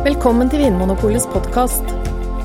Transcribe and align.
Velkommen 0.00 0.48
til 0.48 0.62
Vinmonopolets 0.62 1.26
podkast. 1.28 1.90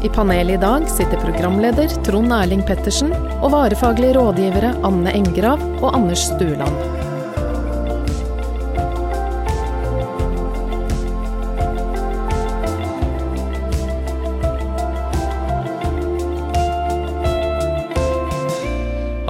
I 0.04 0.10
panelet 0.12 0.58
i 0.58 0.60
dag 0.60 0.84
sitter 0.92 1.22
programleder 1.22 1.94
Trond 2.04 2.34
Erling 2.36 2.66
Pettersen 2.68 3.14
og 3.16 3.54
varefaglige 3.54 4.18
rådgivere 4.18 4.74
Anne 4.84 5.14
Engrav 5.16 5.64
og 5.80 5.96
Anders 5.96 6.26
Stueland. 6.28 6.76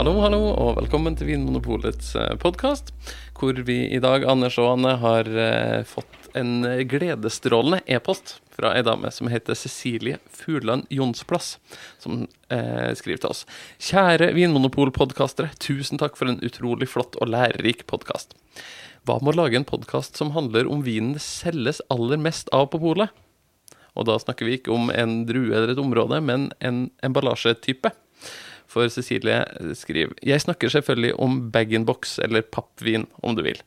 Hallo, 0.01 0.17
hallo, 0.25 0.43
og 0.49 0.81
velkommen 0.81 1.13
til 1.13 1.29
Vinmonopolets 1.29 2.15
podkast, 2.41 2.89
hvor 3.37 3.65
vi 3.69 3.83
i 3.85 4.01
dag, 4.01 4.25
Anders 4.25 4.57
og 4.57 4.79
Anne, 4.79 4.97
har 5.05 5.29
eh, 5.29 5.81
fått 5.85 6.24
en 6.35 6.87
gledesstrålende 6.87 7.81
e-post 7.85 8.39
fra 8.55 8.73
ei 8.75 8.83
dame 8.83 9.11
som 9.11 9.29
heter 9.31 9.55
Cecilie 9.55 10.17
Furland 10.31 10.85
Jonsplass, 10.89 11.57
som 11.99 12.25
eh, 12.51 12.91
skriver 12.95 13.23
til 13.23 13.31
oss. 13.31 13.43
Kjære 13.79 14.31
Vinmonopol-podkastere, 14.35 15.53
tusen 15.63 16.01
takk 16.01 16.19
for 16.19 16.31
en 16.31 16.41
utrolig 16.43 16.89
flott 16.91 17.15
og 17.21 17.31
lærerik 17.31 17.85
podkast. 17.91 18.35
Hva 19.05 19.19
med 19.21 19.35
å 19.35 19.43
lage 19.43 19.59
en 19.59 19.67
podkast 19.67 20.19
som 20.19 20.33
handler 20.35 20.67
om 20.71 20.83
vinen 20.85 21.13
det 21.15 21.23
selges 21.23 21.81
aller 21.93 22.19
mest 22.19 22.51
av 22.55 22.67
på 22.73 22.81
polet? 22.83 23.13
Og 23.95 24.07
da 24.09 24.17
snakker 24.19 24.47
vi 24.47 24.57
ikke 24.57 24.73
om 24.75 24.89
en 24.91 25.21
drue 25.29 25.53
eller 25.53 25.71
et 25.71 25.79
område, 25.79 26.19
men 26.19 26.49
en 26.59 26.89
emballasjetype. 27.05 27.93
For 28.67 28.89
Cecilie 28.91 29.43
skriver 29.77 30.17
Jeg 30.25 30.43
snakker 30.43 30.73
selvfølgelig 30.73 31.13
om 31.21 31.45
bag-in-box, 31.53 32.17
eller 32.25 32.43
pappvin, 32.43 33.07
om 33.23 33.37
du 33.37 33.45
vil. 33.45 33.61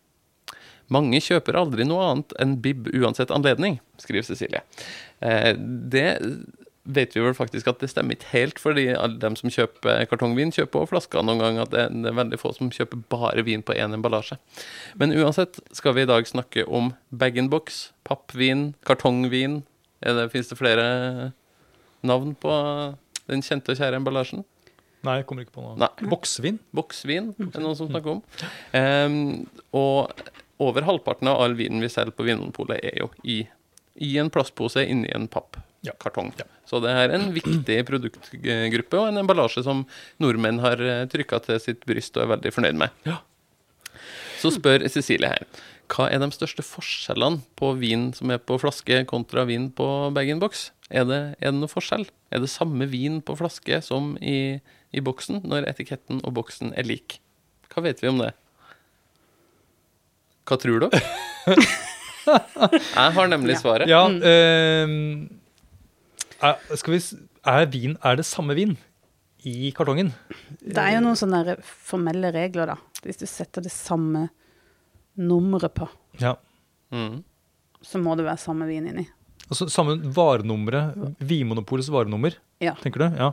Mange 0.95 1.21
kjøper 1.21 1.59
aldri 1.61 1.85
noe 1.89 2.07
annet 2.13 2.33
enn 2.41 2.57
bib 2.65 2.89
uansett 2.97 3.33
anledning, 3.35 3.79
skriver 4.01 4.27
Cecilie. 4.29 4.63
Eh, 5.21 5.53
det 5.57 6.09
vet 6.89 7.13
vi 7.13 7.21
vel 7.21 7.37
faktisk 7.37 7.69
at 7.69 7.83
det 7.83 7.91
stemmer 7.93 8.17
ikke 8.17 8.31
helt, 8.33 8.61
fordi 8.63 8.87
alle 8.97 9.21
dem 9.21 9.37
som 9.37 9.53
kjøper 9.53 10.07
kartongvin, 10.09 10.53
kjøper 10.57 10.81
også 10.81 10.93
flasker 10.95 11.27
noen 11.27 11.43
ganger. 11.43 11.67
At 11.67 11.75
det 11.75 12.13
er 12.13 12.17
veldig 12.17 12.41
få 12.41 12.55
som 12.57 12.73
kjøper 12.73 13.03
bare 13.13 13.45
vin 13.45 13.65
på 13.65 13.77
én 13.77 13.97
emballasje. 13.97 14.39
Men 15.01 15.13
uansett 15.13 15.61
skal 15.77 15.97
vi 15.99 16.07
i 16.07 16.09
dag 16.09 16.29
snakke 16.29 16.65
om 16.65 16.95
bag-in-box, 17.13 17.91
pappvin, 18.09 18.71
kartongvin. 18.89 19.61
Fins 20.33 20.49
det 20.49 20.61
flere 20.61 20.87
navn 22.07 22.33
på 22.41 22.55
den 23.29 23.45
kjente 23.45 23.75
og 23.75 23.83
kjære 23.83 24.01
emballasjen? 24.01 24.47
Nei, 25.07 25.21
jeg 25.21 25.29
kommer 25.29 25.45
ikke 25.45 25.55
på 25.55 25.63
noe. 25.63 25.77
Nei. 25.79 26.09
Boksvin? 26.11 26.57
Boksvin, 26.75 27.31
er 27.39 27.63
noen 27.63 27.77
som 27.79 27.91
snakker 27.91 28.17
om. 28.17 28.23
Um, 28.75 29.19
og 29.77 30.11
over 30.63 30.87
halvparten 30.89 31.31
av 31.31 31.43
all 31.43 31.57
vinen 31.59 31.83
vi 31.85 31.91
selger 31.93 32.15
på 32.17 32.27
Vinmonopolet, 32.27 32.83
er 32.83 33.03
jo 33.03 33.09
i, 33.23 33.41
i 34.05 34.13
en 34.19 34.31
plastpose 34.35 34.83
inni 34.85 35.11
en 35.15 35.29
pappkartong. 35.31 36.33
Ja. 36.41 36.49
Så 36.69 36.83
det 36.85 36.93
er 36.93 37.15
en 37.15 37.31
viktig 37.37 37.79
produktgruppe 37.91 39.01
og 39.01 39.11
en 39.13 39.23
emballasje 39.23 39.65
som 39.67 39.87
nordmenn 40.23 40.63
har 40.65 40.83
trykka 41.13 41.43
til 41.47 41.63
sitt 41.63 41.87
bryst 41.89 42.19
og 42.19 42.27
er 42.27 42.33
veldig 42.37 42.55
fornøyd 42.59 42.81
med. 42.85 43.03
Ja. 43.09 43.21
Så 44.39 44.53
spør 44.55 44.85
Cecilie 44.91 45.31
her. 45.33 45.47
Hva 45.89 46.07
er 46.13 46.21
de 46.21 46.29
største 46.35 46.63
forskjellene 46.67 47.41
på 47.59 47.73
vin 47.81 48.11
som 48.15 48.31
er 48.31 48.43
på 48.43 48.59
flaske, 48.61 49.01
kontra 49.09 49.47
vin 49.49 49.71
på 49.75 49.87
bag-in-box? 50.15 50.69
Er, 50.93 51.07
det, 51.09 51.21
er 51.41 51.53
det 51.53 51.59
noe 51.59 51.71
forskjell? 51.73 52.05
Er 52.31 52.43
det 52.45 52.51
samme 52.53 52.87
vin 52.91 53.23
på 53.25 53.37
flaske 53.39 53.81
som 53.85 54.13
i, 54.21 54.61
i 54.93 55.05
boksen, 55.05 55.43
når 55.49 55.69
etiketten 55.73 56.21
og 56.23 56.37
boksen 56.37 56.75
er 56.77 56.87
lik? 56.89 57.19
Hva 57.73 57.85
vet 57.89 58.05
vi 58.05 58.13
om 58.13 58.21
det? 58.21 58.35
Hva 60.49 60.57
tror 60.61 60.87
du? 60.87 60.89
Jeg 62.29 63.13
har 63.17 63.29
nemlig 63.31 63.57
svaret. 63.61 63.89
Ja, 63.89 64.03
uh, 64.09 64.89
er, 66.45 66.77
skal 66.79 66.95
vi, 66.95 67.01
er, 67.49 67.67
vin, 67.73 67.97
er 68.05 68.19
det 68.21 68.27
samme 68.29 68.57
vin 68.59 68.77
i 69.49 69.71
kartongen? 69.77 70.13
Det 70.61 70.79
er 70.83 70.97
jo 70.97 71.05
noen 71.07 71.19
sånne 71.19 71.57
formelle 71.65 72.31
regler, 72.35 72.75
da. 72.75 72.77
Hvis 73.05 73.21
du 73.23 73.27
setter 73.31 73.65
det 73.65 73.73
samme 73.75 74.29
nummeret 75.19 75.75
på, 75.75 75.89
Ja. 76.21 76.37
Mm. 76.95 77.23
så 77.85 77.99
må 78.01 78.15
det 78.17 78.25
være 78.27 78.41
samme 78.41 78.67
vin 78.69 78.87
inni. 78.89 79.07
Altså 79.49 79.69
samme 79.73 79.97
varenummeret, 80.15 81.17
Vinmonopolets 81.21 81.91
varenummer, 81.93 82.37
Ja. 82.61 82.75
tenker 82.83 82.99
du? 83.05 83.17
Ja. 83.17 83.33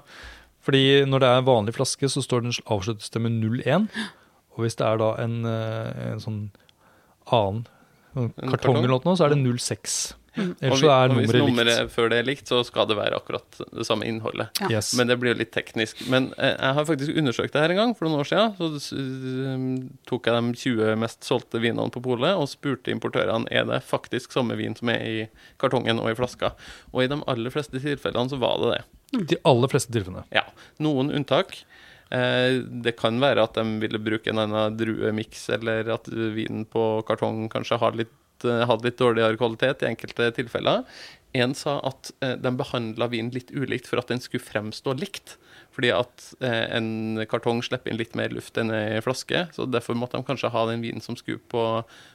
Fordi 0.66 1.06
når 1.06 1.20
det 1.22 1.28
er 1.30 1.38
en 1.40 1.46
vanlig 1.48 1.76
flaske, 1.76 2.10
så 2.10 2.24
står 2.24 2.42
den 2.42 2.56
avsluttet 2.66 3.22
med 3.22 3.32
01. 3.66 3.90
Og 4.56 4.64
hvis 4.64 4.76
det 4.80 4.86
er 4.88 4.98
da 5.02 5.10
en, 5.20 5.44
eh, 5.46 6.12
en 6.14 6.22
sånn 6.24 6.40
annen 7.34 7.66
En 8.16 8.30
kartong 8.32 8.52
kartong? 8.54 8.78
eller 8.84 9.02
noe, 9.04 9.18
så 9.18 9.26
er 9.28 9.36
det 9.36 9.42
06. 9.60 9.98
Ellers 10.36 10.82
vi, 10.82 10.82
så 10.82 10.90
er 10.92 11.12
og 11.12 11.16
hvis 11.16 11.30
nummeret 11.32 11.36
likt. 11.36 11.48
nummeret 11.48 11.92
før 11.94 12.10
det 12.12 12.18
er 12.20 12.28
likt, 12.28 12.50
så 12.52 12.60
skal 12.68 12.88
det 12.90 12.98
være 13.00 13.20
akkurat 13.20 13.60
det 13.72 13.86
samme 13.88 14.08
innholdet. 14.08 14.50
Ja. 14.66 14.70
Yes. 14.78 14.92
Men 15.00 15.08
det 15.08 15.18
blir 15.22 15.32
jo 15.32 15.40
litt 15.40 15.54
teknisk. 15.56 16.02
Men 16.12 16.30
eh, 16.36 16.54
jeg 16.54 16.78
har 16.78 16.88
faktisk 16.90 17.20
undersøkt 17.22 17.56
det 17.56 17.64
her 17.64 17.74
en 17.74 17.80
gang 17.80 17.94
for 17.96 18.08
noen 18.08 18.24
år 18.24 18.30
siden. 18.30 18.80
Så 18.84 19.00
um, 19.00 19.68
tok 20.10 20.28
jeg 20.28 20.36
de 20.36 20.60
20 20.66 21.00
mest 21.06 21.28
solgte 21.28 21.62
vinene 21.64 21.92
på 21.94 22.04
polet 22.04 22.36
og 22.36 22.50
spurte 22.52 22.92
importørene 22.94 23.48
er 23.52 23.68
det 23.70 23.82
faktisk 23.88 24.36
samme 24.36 24.58
vin 24.60 24.76
som 24.76 24.92
er 24.92 25.06
i 25.06 25.16
kartongen 25.62 26.04
og 26.04 26.12
i 26.12 26.18
flaska. 26.20 26.52
Og 26.92 27.06
i 27.06 27.10
de 27.12 27.22
aller 27.32 27.56
fleste 27.56 27.80
tilfellene 27.80 28.32
så 28.32 28.42
var 28.42 28.60
det 28.64 28.74
det. 28.76 28.84
De 29.36 29.40
aller 29.48 29.72
fleste 29.72 29.96
tilfellene. 29.96 30.28
Ja. 30.36 30.44
Noen 30.84 31.14
unntak. 31.16 31.62
Eh, 32.14 32.62
det 32.86 32.96
kan 33.00 33.18
være 33.22 33.48
at 33.48 33.58
de 33.58 33.80
ville 33.82 34.02
bruke 34.02 34.30
en 34.30 34.44
annen 34.44 34.78
druemiks, 34.78 35.48
eller 35.56 35.90
at 35.96 36.10
vinen 36.10 36.66
på 36.70 36.86
kartong 37.08 37.48
kanskje 37.54 37.80
har 37.82 37.98
litt, 37.98 38.14
eh, 38.46 38.66
hadde 38.70 38.90
litt 38.90 39.02
dårligere 39.02 39.40
kvalitet 39.40 39.84
i 39.84 39.90
enkelte 39.94 40.32
tilfeller. 40.38 40.84
En 41.36 41.56
sa 41.58 41.80
at 41.84 42.14
eh, 42.24 42.38
de 42.40 42.52
behandla 42.56 43.10
vinen 43.12 43.34
litt 43.36 43.52
ulikt 43.52 43.90
for 43.92 44.00
at 44.00 44.12
den 44.12 44.22
skulle 44.24 44.44
fremstå 44.46 44.94
likt. 45.00 45.36
Fordi 45.76 45.90
at 45.92 46.30
eh, 46.40 46.70
en 46.78 47.20
kartong 47.28 47.60
slipper 47.66 47.92
inn 47.92 48.00
litt 48.00 48.14
mer 48.16 48.32
luft 48.32 48.56
enn 48.62 48.72
ei 48.72 49.02
flaske. 49.04 49.42
Så 49.56 49.66
derfor 49.68 49.98
måtte 50.00 50.16
de 50.16 50.24
kanskje 50.28 50.52
ha 50.54 50.62
den 50.70 50.84
vinen 50.86 51.04
som 51.04 51.18
skulle 51.20 51.42
på, 51.52 51.64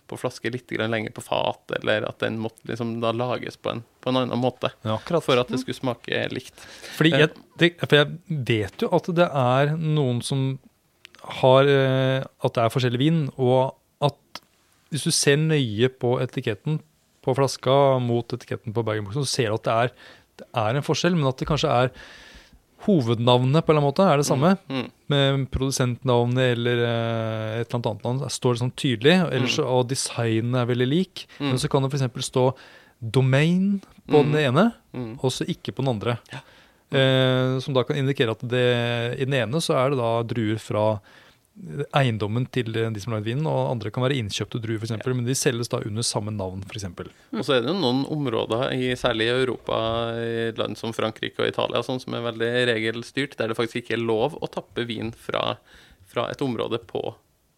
på 0.09 0.19
flaske 0.21 0.53
litt 0.55 0.73
lenger 0.81 1.13
på 1.13 1.25
fat, 1.27 1.75
eller 1.77 2.07
at 2.09 2.23
den 2.25 2.39
måtte 2.41 2.65
liksom 2.71 2.97
da 3.05 3.13
lages 3.13 3.61
på 3.61 3.75
en, 3.75 3.83
på 4.01 4.13
en 4.13 4.23
annen 4.23 4.41
måte. 4.41 4.73
Ja. 4.89 4.97
For 5.05 5.37
at 5.37 5.53
det 5.53 5.61
skulle 5.61 5.77
smake 5.77 6.25
likt. 6.33 6.57
Fordi 6.97 7.13
Eh. 7.13 7.27
jeg, 7.27 7.35
det, 7.61 7.73
for 7.85 7.99
jeg 7.99 8.45
vet 8.49 8.83
jo 8.87 8.89
at 8.97 9.13
det 9.21 9.29
er 9.29 9.75
noen 9.77 10.23
som 10.25 10.55
har 11.43 11.69
eh, 11.69 12.25
At 12.41 12.55
det 12.57 12.63
er 12.65 12.73
forskjellig 12.73 13.01
vin, 13.03 13.19
og 13.37 13.75
at 14.01 14.41
hvis 14.91 15.05
du 15.05 15.13
ser 15.13 15.37
nøye 15.37 15.91
på 15.93 16.15
etiketten 16.25 16.81
på 17.23 17.35
flaska 17.37 17.99
mot 18.01 18.33
etiketten 18.33 18.73
på 18.73 18.85
bag-in-boxen, 18.87 19.25
så 19.27 19.35
ser 19.37 19.49
du 19.53 19.59
at 19.59 19.65
det 19.69 19.77
er, 19.77 19.95
det 20.41 20.47
er 20.57 20.75
en 20.81 20.87
forskjell, 20.87 21.17
men 21.19 21.29
at 21.29 21.37
det 21.43 21.49
kanskje 21.51 21.69
er 21.85 21.91
Hovednavnet 22.87 23.61
på 23.67 23.75
en 23.75 23.77
eller 23.77 23.83
annen 23.83 23.91
måte 23.91 24.05
er 24.09 24.17
det 24.17 24.25
samme, 24.25 24.55
Mm. 24.73 24.87
med 25.13 25.51
produsentnavnet 25.53 26.53
eller 26.57 26.79
eh, 26.81 27.61
et 27.61 27.69
eller 27.75 27.91
annet 27.93 28.05
navn. 28.07 28.23
Står 28.33 28.55
det 28.57 28.61
sånn 28.63 28.73
tydelig, 28.73 29.17
ellers, 29.37 29.59
mm. 29.61 29.67
og 29.69 29.89
designen 29.91 30.55
er 30.57 30.65
veldig 30.71 30.87
lik. 30.89 31.27
Mm. 31.39 31.51
Men 31.51 31.59
så 31.61 31.69
kan 31.69 31.83
det 31.85 31.93
f.eks. 31.93 32.25
stå 32.31 32.55
domain 33.03 33.83
på 34.09 34.23
Mm. 34.25 34.33
den 34.33 34.41
ene, 34.47 34.73
Mm. 34.95 35.19
og 35.23 35.31
så 35.31 35.45
ikke 35.45 35.75
på 35.77 35.85
den 35.85 35.93
andre. 35.93 36.19
Eh, 36.91 37.61
som 37.61 37.75
da 37.75 37.83
kan 37.85 37.97
indikere 37.97 38.31
at 38.33 38.41
det, 38.49 39.21
i 39.21 39.25
den 39.27 39.35
ene 39.35 39.61
så 39.61 39.77
er 39.77 39.91
det 39.91 39.99
da 39.99 40.23
druer 40.25 40.59
fra 40.59 41.01
eiendommen 41.97 42.47
til 42.55 42.71
de 42.73 43.03
som 43.03 43.13
har 43.13 43.21
lagd 43.21 43.29
vinen, 43.29 43.49
og 43.51 43.73
andre 43.73 43.91
kan 43.93 44.05
være 44.05 44.17
innkjøpte 44.21 44.61
druer, 44.63 44.81
f.eks., 44.81 45.07
men 45.11 45.27
de 45.27 45.37
selges 45.37 45.71
da 45.73 45.81
under 45.87 46.07
samme 46.07 46.33
navn, 46.33 46.63
f.eks. 46.69 46.87
Og 47.35 47.43
så 47.45 47.57
er 47.57 47.65
det 47.65 47.73
jo 47.73 47.81
noen 47.81 48.05
områder, 48.13 48.71
i, 48.77 48.93
særlig 48.99 49.29
i 49.29 49.35
Europa, 49.35 49.81
i 50.17 50.51
land 50.57 50.79
som 50.81 50.95
Frankrike 50.97 51.43
og 51.43 51.51
Italia, 51.51 51.83
sånn 51.87 52.01
som 52.03 52.17
er 52.17 52.27
veldig 52.31 52.51
regelstyrt, 52.71 53.37
der 53.39 53.51
det 53.51 53.59
faktisk 53.59 53.83
ikke 53.83 53.99
er 53.99 54.07
lov 54.07 54.39
å 54.41 54.51
tappe 54.53 54.87
vin 54.89 55.13
fra, 55.13 55.59
fra 56.11 56.31
et 56.33 56.45
område 56.45 56.81
på 56.91 57.03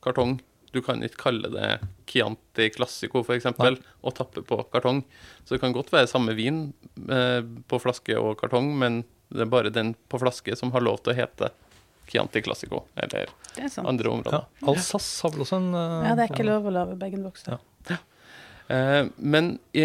kartong. 0.03 0.39
Du 0.73 0.81
kan 0.85 1.05
ikke 1.05 1.27
kalle 1.29 1.53
det 1.53 1.73
Chianti 2.09 2.71
Classico 2.73 3.21
f.eks. 3.21 3.51
Og 3.53 4.15
tappe 4.17 4.41
på 4.47 4.57
kartong. 4.73 5.03
Så 5.45 5.55
det 5.55 5.63
kan 5.63 5.75
godt 5.77 5.93
være 5.93 6.09
samme 6.11 6.33
vin 6.39 6.71
eh, 7.13 7.43
på 7.69 7.81
flaske 7.83 8.17
og 8.17 8.39
kartong, 8.41 8.73
men 8.81 9.03
det 9.33 9.45
er 9.45 9.53
bare 9.53 9.73
den 9.73 9.93
på 10.09 10.21
flaske 10.21 10.57
som 10.57 10.73
har 10.73 10.85
lov 10.85 11.05
til 11.05 11.13
å 11.13 11.19
hete 11.21 11.53
Chianti 12.09 12.43
Classico, 12.43 12.85
eller 12.95 13.31
andre 13.85 14.09
områder. 14.11 14.45
Ja. 14.61 14.69
Alsace 14.73 15.23
har 15.23 15.33
vel 15.35 15.45
også 15.45 15.61
en 15.61 15.71
uh, 15.75 16.03
Ja, 16.07 16.17
det 16.19 16.27
er 16.27 16.35
ikke 16.35 16.49
lov 16.49 16.67
å 16.69 16.75
lage 16.75 16.99
bag-in-box. 17.01 17.47
Ja. 17.49 17.61
Uh, 18.73 19.09
men 19.17 19.57
i, 19.77 19.85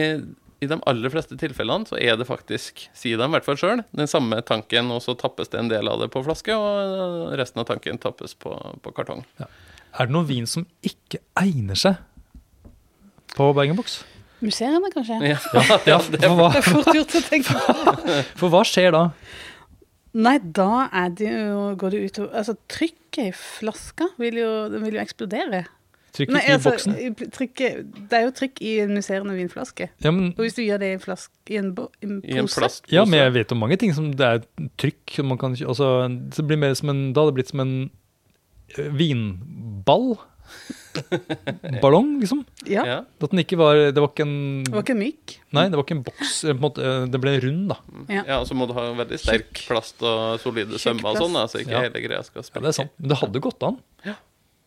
i 0.63 0.69
de 0.69 0.77
aller 0.89 1.11
fleste 1.13 1.37
tilfellene 1.39 1.89
så 1.89 1.97
er 1.99 2.17
det 2.19 2.27
faktisk, 2.29 2.87
sier 2.97 3.19
de 3.19 3.27
i 3.27 3.35
hvert 3.35 3.47
fall 3.47 3.59
sjøl, 3.59 3.85
den 3.95 4.11
samme 4.11 4.41
tanken, 4.47 4.91
og 4.93 5.03
så 5.05 5.15
tappes 5.19 5.51
det 5.53 5.61
en 5.61 5.71
del 5.71 5.89
av 5.91 6.01
det 6.03 6.09
på 6.13 6.23
flaske, 6.25 6.55
og 6.55 7.33
resten 7.39 7.63
av 7.63 7.69
tanken 7.71 7.99
tappes 8.01 8.35
på, 8.39 8.53
på 8.83 8.95
kartong. 8.97 9.25
Er 9.41 10.09
det 10.09 10.13
noen 10.13 10.29
vin 10.29 10.49
som 10.49 10.67
ikke 10.85 11.21
egner 11.39 11.79
seg 11.79 11.99
på 13.37 13.51
bag-in-box? 13.57 14.01
Museene, 14.39 14.89
kanskje? 14.93 15.17
Ja, 15.25 15.37
Ja, 15.87 15.97
for 16.03 16.35
hva, 16.37 16.49
Det 16.53 16.59
er 16.61 16.65
fort 16.65 16.93
gjort 16.93 17.15
å 17.17 17.21
tenke 17.25 17.55
på. 17.57 17.93
for 18.41 18.53
hva 18.53 18.61
skjer 18.67 18.93
da? 18.93 19.07
Nei, 20.13 20.37
da 20.39 20.87
er 20.95 21.09
det 21.17 21.31
jo, 21.31 21.63
går 21.79 21.93
det 21.93 22.03
utover 22.07 22.37
Altså, 22.39 22.55
trykket 22.71 23.27
i 23.27 23.33
flaska 23.35 24.07
vil 24.21 24.39
jo, 24.39 24.51
den 24.71 24.85
vil 24.85 24.97
jo 24.97 25.01
eksplodere. 25.03 25.65
Trykket 26.17 26.33
Nei, 26.33 26.41
i 26.47 26.53
altså, 26.55 26.71
boksen. 26.73 27.29
trykket, 27.35 27.91
det 28.09 28.17
er 28.17 28.23
jo 28.25 28.31
trykk 28.39 28.61
i 28.65 28.71
en 28.81 28.93
musserende 28.97 29.35
vinflaske. 29.37 29.89
Ja, 30.01 30.13
men, 30.15 30.31
Og 30.37 30.47
hvis 30.47 30.55
du 30.57 30.63
gjør 30.63 30.79
det 30.81 30.89
i 30.89 30.95
en, 30.97 31.03
flaske, 31.03 31.35
i 31.51 31.59
en, 31.59 31.73
bo, 31.77 31.89
en 32.01 32.15
pose, 32.23 32.31
I 32.31 32.39
en 32.41 32.49
pose 32.49 32.95
ja, 32.95 33.03
men 33.05 33.19
jeg 33.19 33.35
vet 33.35 33.53
om 33.53 33.61
mange 33.61 33.77
ting 33.77 33.93
som 33.93 34.09
det 34.17 34.25
er 34.25 34.41
trykk. 34.81 35.17
som 35.19 35.29
Man 35.29 35.37
kan, 35.41 35.53
altså, 35.53 35.91
det 36.07 36.47
blir 36.47 36.61
mer 36.63 36.73
som 36.79 36.93
en, 36.93 37.03
da 37.13 37.21
hadde 37.21 37.35
det 37.35 37.39
blitt 37.41 37.53
som 37.53 37.61
en 37.65 37.75
eh, 38.77 38.89
vinball. 38.97 40.15
Ballong, 41.81 42.19
liksom. 42.21 42.43
Ja, 42.65 42.83
Ja. 42.85 42.97
At 43.21 43.29
den 43.31 43.39
ikke 43.43 43.57
var 43.59 43.75
Det 43.91 44.01
var 44.01 44.09
ikke 44.09 44.25
en 44.25 44.63
det 44.63 44.73
var 44.73 44.83
ikke 44.85 44.97
myk. 44.97 45.35
Nei, 45.53 45.65
det 45.69 45.77
var 45.77 45.83
ikke 45.85 45.97
en 45.97 46.03
boks. 46.07 46.43
eh, 46.43 46.53
På 46.53 46.57
en 46.57 46.63
måte, 46.65 46.83
eh, 46.83 47.05
det 47.13 47.21
ble 47.21 47.33
rund, 47.43 47.67
da. 47.69 47.77
Ja. 48.09 48.23
ja, 48.27 48.39
og 48.41 48.47
så 48.49 48.57
må 48.57 48.67
du 48.67 48.73
ha 48.77 48.87
veldig 48.97 49.19
sterk 49.21 49.61
plast 49.67 50.01
og 50.01 50.39
solide 50.43 50.79
sømmer 50.81 51.13
og 51.13 51.17
sånn, 51.21 51.37
så 51.49 51.61
ikke 51.61 51.75
Ja. 51.75 51.81
hele 51.87 52.01
greia 52.03 52.23
skal 52.25 52.41
Ja, 52.43 52.61
det 52.61 52.67
er 52.73 52.77
sant. 52.83 52.91
Men 52.99 53.09
det 53.09 53.17
hadde 53.21 53.39
gått 53.43 53.63
an. 53.63 53.77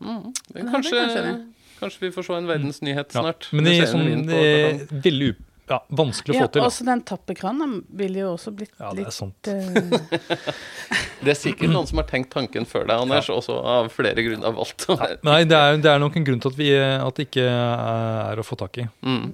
Mm. 0.01 0.33
Det, 0.33 0.57
Ja, 0.57 0.63
det 0.65 0.73
kanskje, 0.73 0.97
kanskje 0.97 1.23
det. 1.27 1.35
kanskje 1.81 2.01
vi 2.01 2.11
får 2.15 2.25
se 2.25 2.33
en 2.35 2.47
verdensnyhet 2.49 3.15
Ja. 3.15 3.21
snart. 3.23 3.49
Men 3.53 3.67
i 3.67 3.79
en 3.81 3.87
sånn 3.87 4.31
eh, 4.31 4.87
veldig 4.91 5.37
ja, 5.71 5.79
vanskelig 6.01 6.35
å 6.35 6.39
Ja, 6.39 6.47
få 6.47 6.53
til. 6.55 6.63
Ja, 6.63 6.69
også 6.71 6.85
den 6.89 7.03
tappekranen 7.07 7.75
ville 8.01 8.23
jo 8.25 8.33
også 8.35 8.53
blitt 8.57 8.73
Ja, 8.81 8.91
det 8.93 9.05
er 9.05 9.09
litt 9.09 9.15
sant. 9.17 9.51
eh, 9.51 10.55
Det 11.25 11.35
er 11.35 11.37
sikkert 11.39 11.71
noen 11.75 11.87
som 11.89 12.01
har 12.01 12.07
tenkt 12.09 12.31
tanken 12.33 12.65
før 12.69 12.87
deg, 12.89 12.97
Anders, 13.05 13.29
også 13.33 13.59
av 13.75 13.91
flere 13.93 14.23
grunner 14.25 14.55
valgt 14.57 14.87
alt. 14.89 15.01
være 15.03 15.19
Nei, 15.29 15.41
det 15.49 15.57
er, 15.59 15.77
det 15.85 15.91
er 15.93 16.01
nok 16.03 16.17
en 16.17 16.25
grunn 16.27 16.41
til 16.43 16.53
at, 16.55 16.59
vi, 16.61 16.71
at 16.81 17.19
det 17.21 17.27
ikke 17.29 17.45
er 17.51 18.41
å 18.41 18.47
få 18.47 18.57
tak 18.61 18.81
i. 18.83 18.87
Mm. 19.05 19.27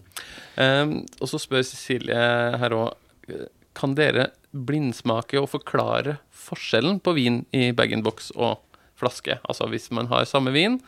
Um, 0.56 0.94
og 1.20 1.30
så 1.30 1.38
spør 1.42 1.62
Cecilie 1.68 2.16
her 2.62 2.72
òg 2.72 3.32
Kan 3.76 3.92
dere 3.98 4.30
blindsmake 4.56 5.36
og 5.40 5.50
forklare 5.52 6.16
forskjellen 6.46 6.98
på 7.04 7.12
vin 7.16 7.42
i 7.56 7.70
bag-in-box 7.76 8.30
og 8.36 8.62
flaske? 8.96 9.36
Altså 9.44 9.68
hvis 9.68 9.90
man 9.94 10.08
har 10.12 10.24
samme 10.28 10.52
vin, 10.54 10.78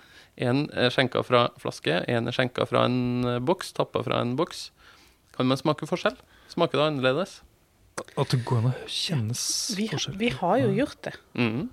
en 0.41 0.65
er 0.73 0.89
skjenka 0.95 1.21
fra 1.27 1.49
flaske, 1.61 1.99
en 2.09 2.31
er 2.31 2.35
skjenka 2.37 2.65
fra 2.71 2.85
en 2.89 3.39
boks, 3.45 3.75
tappa 3.77 4.01
fra 4.07 4.23
en 4.25 4.37
boks. 4.39 4.69
Kan 5.39 5.47
man 5.47 5.57
smake 5.61 5.87
forskjell? 5.87 6.17
Smaker 6.51 6.81
det 6.81 6.87
annerledes? 6.91 7.37
At 8.19 8.31
det 8.35 8.41
går 8.47 8.59
an 8.63 8.73
å 8.73 8.75
kjennes 8.91 9.43
forskjell. 9.91 10.17
vi 10.19 10.29
har 10.35 10.57
jo 10.65 10.73
gjort 10.75 10.99
det. 11.07 11.15
Mm. 11.39 11.69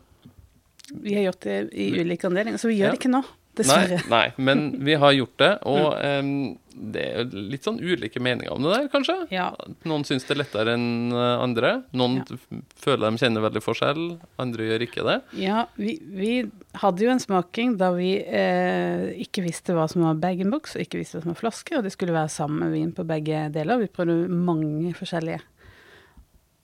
Vi 1.02 1.16
har 1.18 1.24
gjort 1.28 1.42
det 1.48 1.58
i 1.74 1.88
ulike 2.00 2.30
anledninger, 2.30 2.62
så 2.62 2.70
vi 2.70 2.78
gjør 2.80 2.92
Ja. 2.92 2.94
det 2.94 3.00
ikke 3.02 3.12
nå. 3.14 3.24
Nei, 3.56 3.64
Dessverre. 3.88 4.10
nei, 4.12 4.34
men 4.38 4.62
vi 4.84 4.96
har 5.00 5.14
gjort 5.16 5.38
det, 5.40 5.50
og 5.72 5.94
em, 6.04 6.30
det 6.76 7.04
er 7.16 7.30
litt 7.32 7.64
sånn 7.64 7.78
ulike 7.80 8.20
meninger 8.20 8.52
om 8.52 8.66
det 8.66 8.74
der, 8.74 8.88
kanskje. 8.92 9.16
Ja. 9.32 9.46
Noen 9.88 10.04
syns 10.04 10.26
det 10.28 10.34
er 10.36 10.42
lettere 10.42 10.74
enn 10.76 11.14
eh, 11.16 11.40
andre. 11.40 11.72
Noen 11.96 12.18
Ja. 12.20 12.38
føler 12.84 13.08
de 13.16 13.22
kjenner 13.24 13.46
veldig 13.46 13.64
forskjell, 13.64 14.04
andre 14.44 14.68
gjør 14.68 14.84
ikke 14.88 15.06
det. 15.08 15.16
Ja, 15.40 15.66
vi, 15.80 15.96
vi 16.04 16.34
hadde 16.82 17.06
jo 17.08 17.14
en 17.16 17.24
smaking 17.24 17.78
da 17.80 17.94
vi 17.96 18.12
eh, 18.20 19.16
ikke 19.24 19.46
visste 19.48 19.72
hva 19.78 19.88
som 19.88 20.04
var 20.04 20.20
bag-in-box, 20.20 20.76
og 20.76 20.84
ikke 20.84 21.00
visste 21.00 21.18
hva 21.22 21.24
som 21.24 21.32
var 21.36 21.40
flaske, 21.46 21.78
og 21.80 21.88
det 21.88 21.96
skulle 21.96 22.16
være 22.18 22.34
samme 22.36 22.68
vin 22.76 22.92
på 22.92 23.08
begge 23.08 23.48
deler. 23.56 23.80
Vi 23.80 23.88
prøvde 23.96 24.28
mange 24.28 24.92
forskjellige. 25.00 25.40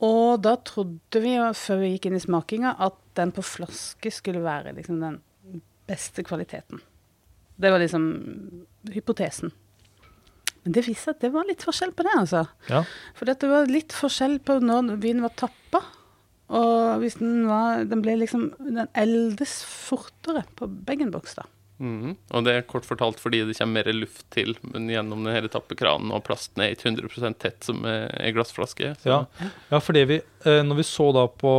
Og 0.02 0.40
da 0.42 0.56
trodde 0.66 1.20
vi 1.22 1.36
jo, 1.38 1.44
før 1.54 1.84
vi 1.84 1.92
gikk 1.96 2.08
inn 2.10 2.18
i 2.18 2.24
smakinga, 2.24 2.76
at 2.82 2.96
den 3.20 3.32
på 3.36 3.44
flaske 3.46 4.10
skulle 4.12 4.42
være 4.44 4.72
liksom 4.74 4.98
den 5.04 5.20
beste 5.92 6.24
kvaliteten. 6.26 6.82
Det 7.62 7.70
var 7.70 7.84
liksom 7.84 8.08
hypotesen. 8.96 9.52
Men 10.64 10.76
det 10.76 10.86
viste 10.86 11.10
seg 11.10 11.18
at 11.18 11.24
det 11.24 11.32
var 11.34 11.48
litt 11.50 11.64
forskjell 11.66 11.94
på 11.98 12.06
det, 12.06 12.14
altså. 12.18 12.44
Ja. 12.70 12.84
For 13.18 13.30
det 13.30 13.50
var 13.50 13.70
litt 13.70 13.96
forskjell 13.98 14.38
på 14.46 14.60
når 14.62 14.96
vinen 15.02 15.26
var 15.26 15.34
tappa. 15.38 15.84
Og 16.52 17.00
hvis 17.00 17.16
den 17.22 17.46
var 17.48 17.86
Den 17.88 18.02
ble 18.04 18.18
liksom 18.20 18.50
Den 18.60 18.90
eldes 19.00 19.62
fortere 19.64 20.44
på 20.60 20.68
bag-in-box, 20.68 21.38
da. 21.40 21.46
Mm. 21.82 22.14
Og 22.14 22.44
det 22.46 22.54
er 22.54 22.68
kort 22.70 22.86
fortalt 22.86 23.18
fordi 23.18 23.40
det 23.48 23.56
kommer 23.58 23.82
mer 23.82 23.96
luft 23.96 24.28
til 24.34 24.54
men 24.62 24.86
gjennom 24.92 25.24
denne 25.26 25.50
tappekranen, 25.50 26.12
og 26.14 26.22
plasten 26.28 26.62
er 26.62 26.76
ikke 26.76 26.92
100% 26.92 27.40
tett 27.42 27.66
som 27.66 27.82
ei 27.90 28.30
glassflaske. 28.36 28.92
Så. 29.02 29.10
Ja. 29.10 29.50
ja, 29.72 29.80
fordi 29.82 30.04
vi, 30.12 30.20
eh, 30.46 30.62
når 30.68 30.78
vi 30.78 30.86
så 30.86 31.08
da 31.16 31.26
på 31.26 31.54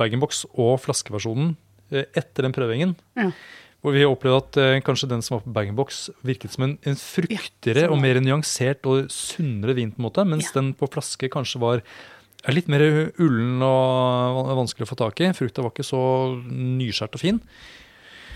bag-in-box 0.00 0.48
og 0.56 0.80
flaskeversjonen 0.82 1.54
etter 1.90 2.42
den 2.46 2.52
prøvingen, 2.56 2.96
Ja. 3.16 3.30
hvor 3.82 3.94
vi 3.94 4.04
opplevde 4.04 4.42
at 4.42 4.56
eh, 4.58 4.80
kanskje 4.84 5.08
den 5.08 5.22
som 5.22 5.36
var 5.38 5.44
på 5.46 5.52
bag-in-box 5.54 6.10
virket 6.26 6.52
som 6.54 6.64
en, 6.66 6.76
en 6.84 6.96
fruktigere 6.98 7.86
ja, 7.86 7.90
og 7.90 8.00
mer 8.02 8.20
nyansert 8.20 8.86
og 8.90 9.08
sunnere 9.14 9.74
vin, 9.78 9.92
på 9.94 10.02
en 10.02 10.08
måte, 10.10 10.24
mens 10.26 10.50
Ja. 10.52 10.60
den 10.60 10.74
på 10.74 10.88
flaske 10.90 11.30
kanskje 11.30 11.60
var 11.60 11.82
er 12.46 12.54
litt 12.54 12.68
mer 12.70 12.80
ullen 13.18 13.58
og 13.66 14.46
vanskelig 14.56 14.86
å 14.86 14.92
få 14.92 14.96
tak 15.00 15.18
i. 15.20 15.32
Frukta 15.34 15.60
var 15.64 15.72
ikke 15.74 15.84
så 15.88 15.98
nyskjært 16.46 17.16
og 17.18 17.20
fin. 17.20 17.40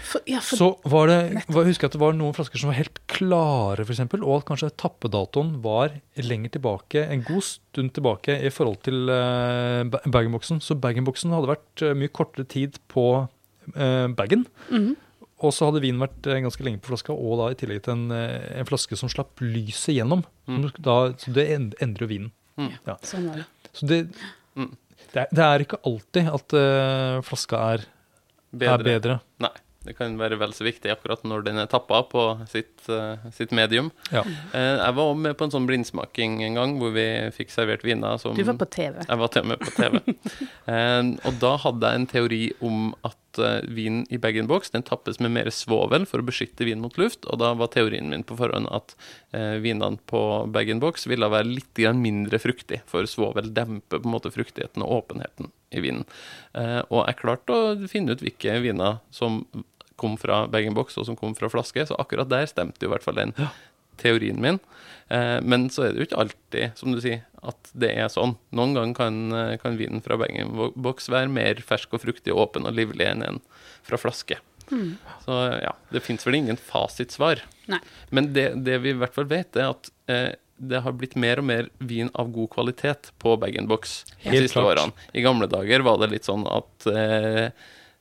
For, 0.03 0.21
ja, 0.27 0.41
for 0.43 0.59
Så 0.59 0.67
var 0.91 1.07
det, 1.09 1.45
var, 1.49 1.65
husker 1.65 1.87
jeg 1.87 1.93
at 1.93 1.95
det 1.97 2.01
var 2.03 2.17
noen 2.19 2.35
flasker 2.37 2.59
som 2.61 2.69
var 2.73 2.77
helt 2.81 2.99
klare, 3.09 3.87
f.eks., 3.87 4.03
og 4.19 4.35
at 4.41 4.45
kanskje 4.51 4.73
tappedatoen 4.77 5.55
var 5.65 5.95
lenger 6.19 6.51
tilbake, 6.59 7.05
en 7.07 7.23
god 7.25 7.47
stund 7.47 7.95
tilbake 7.97 8.35
i 8.45 8.51
forhold 8.53 8.83
til 8.85 9.07
uh, 9.09 9.87
bag-in-boksen. 9.87 10.61
Så 10.61 10.77
bag-in-boksen 10.83 11.33
hadde 11.33 11.53
vært 11.55 11.87
eh, 11.87 11.95
mye 11.97 12.13
kortere 12.13 12.45
tid 12.45 12.77
på 12.93 13.07
uh, 13.77 14.09
bagen. 14.19 14.47
Mhm. 14.71 14.93
Og 15.43 15.51
så 15.51 15.67
hadde 15.67 15.81
vinen 15.83 15.99
vært 15.99 16.27
eh, 16.31 16.39
ganske 16.45 16.63
lenge 16.63 16.79
på 16.79 16.93
flaska, 16.93 17.11
og 17.19 17.33
da 17.41 17.49
i 17.51 17.57
tillegg 17.59 17.81
til 17.83 17.97
en, 17.97 18.05
eh, 18.15 18.61
en 18.61 18.69
flaske 18.69 18.95
som 18.95 19.09
slapp 19.11 19.41
lyset 19.43 19.97
gjennom. 19.97 20.21
Mm. 20.47 20.69
Da, 20.79 20.95
så 21.19 21.33
det 21.35 21.49
endrer 21.83 22.05
jo 22.05 22.07
vinen. 22.13 22.29
Sånn 23.03 23.27
er 23.33 23.41
det. 23.43 23.47
Så 23.75 23.89
det, 23.91 23.99
Mm. 24.55 24.69
det, 25.15 25.17
er, 25.25 25.27
det 25.35 25.43
er 25.49 25.65
ikke 25.65 25.81
alltid 25.89 26.29
at 26.31 26.55
eh, 26.61 27.19
flaska 27.27 27.57
er 27.73 27.85
Bedre. 28.53 28.71
er 28.77 28.85
bedre. 28.87 29.17
Nei. 29.43 29.51
Det 29.83 29.97
kan 29.99 30.15
være 30.21 30.39
vel 30.41 30.55
så 30.55 30.67
viktig 30.67 30.93
akkurat 30.93 31.25
når 31.27 31.47
den 31.49 31.61
er 31.63 31.71
tappa 31.71 32.03
på 32.11 32.27
sitt, 32.51 32.75
uh, 32.89 33.19
sitt 33.35 33.55
medium. 33.57 33.91
Ja. 34.13 34.23
Uh, 34.55 34.79
jeg 34.79 34.97
var 34.99 35.03
også 35.03 35.23
med 35.25 35.39
på 35.39 35.49
en 35.49 35.55
sånn 35.55 35.67
blindsmaking 35.71 36.39
en 36.47 36.59
gang, 36.61 36.77
hvor 36.81 36.95
vi 36.95 37.07
fikk 37.35 37.51
servert 37.55 37.85
viner 37.87 38.21
som 38.23 38.37
Du 38.39 38.45
var 38.47 38.61
på 38.61 38.71
TV. 38.73 39.01
Jeg 39.03 39.23
var 39.23 39.33
til 39.33 39.47
og 39.47 39.51
med 39.53 39.65
på 39.65 39.75
TV. 39.77 39.99
uh, 40.69 41.11
og 41.27 41.43
da 41.43 41.57
hadde 41.67 41.91
jeg 41.91 42.03
en 42.03 42.09
teori 42.13 42.45
om 42.63 42.93
at 43.07 43.19
eh, 43.39 43.69
vin 43.69 44.03
i 44.11 44.19
bag-in-box 44.19 44.71
den 44.71 44.85
tappes 44.87 45.21
med 45.21 45.33
mer 45.35 45.51
svovel 45.55 46.05
for 46.09 46.23
å 46.23 46.27
beskytte 46.27 46.67
vin 46.69 46.83
mot 46.83 46.97
luft. 47.01 47.27
Og 47.27 47.41
da 47.43 47.53
var 47.59 47.73
teorien 47.73 48.11
min 48.11 48.25
på 48.27 48.37
forhånd 48.39 48.69
at 48.73 48.95
eh, 49.33 49.59
vinene 49.63 50.01
på 50.11 50.23
bag-in-box 50.53 51.09
ville 51.11 51.31
være 51.33 51.49
litt 51.49 51.83
mindre 51.97 52.39
fruktig, 52.39 52.83
for 52.87 53.09
svovel 53.09 53.53
demper 53.55 54.01
på 54.01 54.09
en 54.09 54.15
måte 54.15 54.33
fruktigheten 54.35 54.85
og 54.85 55.03
åpenheten 55.03 55.53
i 55.73 55.81
vinen. 55.81 56.05
Eh, 56.55 56.81
og 56.91 57.07
jeg 57.07 57.21
klarte 57.23 57.57
å 57.57 57.89
finne 57.91 58.15
ut 58.15 58.25
hvilke 58.25 58.59
viner 58.65 59.01
som 59.15 59.43
kom 60.01 60.17
fra 60.21 60.45
bag-in-box 60.53 60.99
og 61.01 61.09
som 61.09 61.19
kom 61.19 61.35
fra 61.39 61.51
flaske, 61.53 61.87
så 61.89 61.99
akkurat 62.01 62.31
der 62.31 62.49
stemte 62.51 62.85
jo 62.85 62.91
i 62.91 62.95
hvert 62.95 63.05
fall 63.07 63.19
den 63.19 63.35
teorien 64.01 64.41
min. 64.43 64.61
Eh, 65.13 65.39
men 65.45 65.69
så 65.73 65.87
er 65.87 65.93
det 65.93 66.03
jo 66.03 66.09
ikke 66.11 66.23
alltid, 66.25 66.79
som 66.79 66.95
du 66.95 67.01
sier, 67.03 67.25
at 67.43 67.73
det 67.77 67.93
er 67.99 68.09
sånn. 68.13 68.37
Noen 68.57 68.77
ganger 68.77 68.97
kan, 68.97 69.19
eh, 69.37 69.57
kan 69.63 69.77
vinen 69.81 70.05
fra 70.05 70.19
bag-in-box 70.21 71.11
være 71.13 71.33
mer 71.33 71.61
fersk 71.67 71.95
og 71.99 72.05
fruktig, 72.07 72.35
åpen 72.35 72.67
og 72.69 72.77
livlig 72.79 73.09
enn 73.09 73.27
en 73.27 73.43
fra 73.87 74.01
flaske. 74.01 74.41
Så 75.27 75.39
ja, 75.61 75.75
det 75.93 76.01
fins 76.01 76.25
vel 76.27 76.39
ingen 76.39 76.57
fasitsvar. 76.57 77.43
Nei. 77.69 77.81
Men 78.11 78.31
det, 78.33 78.47
det 78.65 78.79
vi 78.85 78.95
i 78.95 78.97
hvert 78.97 79.15
fall 79.17 79.29
vet, 79.29 79.59
er 79.59 79.73
at 79.75 79.91
eh, 80.09 80.31
det 80.63 80.83
har 80.85 80.95
blitt 80.97 81.17
mer 81.19 81.43
og 81.43 81.49
mer 81.49 81.69
vin 81.83 82.11
av 82.19 82.31
god 82.33 82.53
kvalitet 82.55 83.11
på 83.23 83.35
bag-in-box 83.43 83.95
de 84.23 84.45
siste 84.45 84.61
klart. 84.61 84.79
årene. 84.79 85.07
I 85.13 85.25
gamle 85.25 85.49
dager 85.51 85.85
var 85.87 85.99
det 86.01 86.13
litt 86.15 86.29
sånn 86.29 86.47
at 86.49 86.87
eh, 86.93 87.49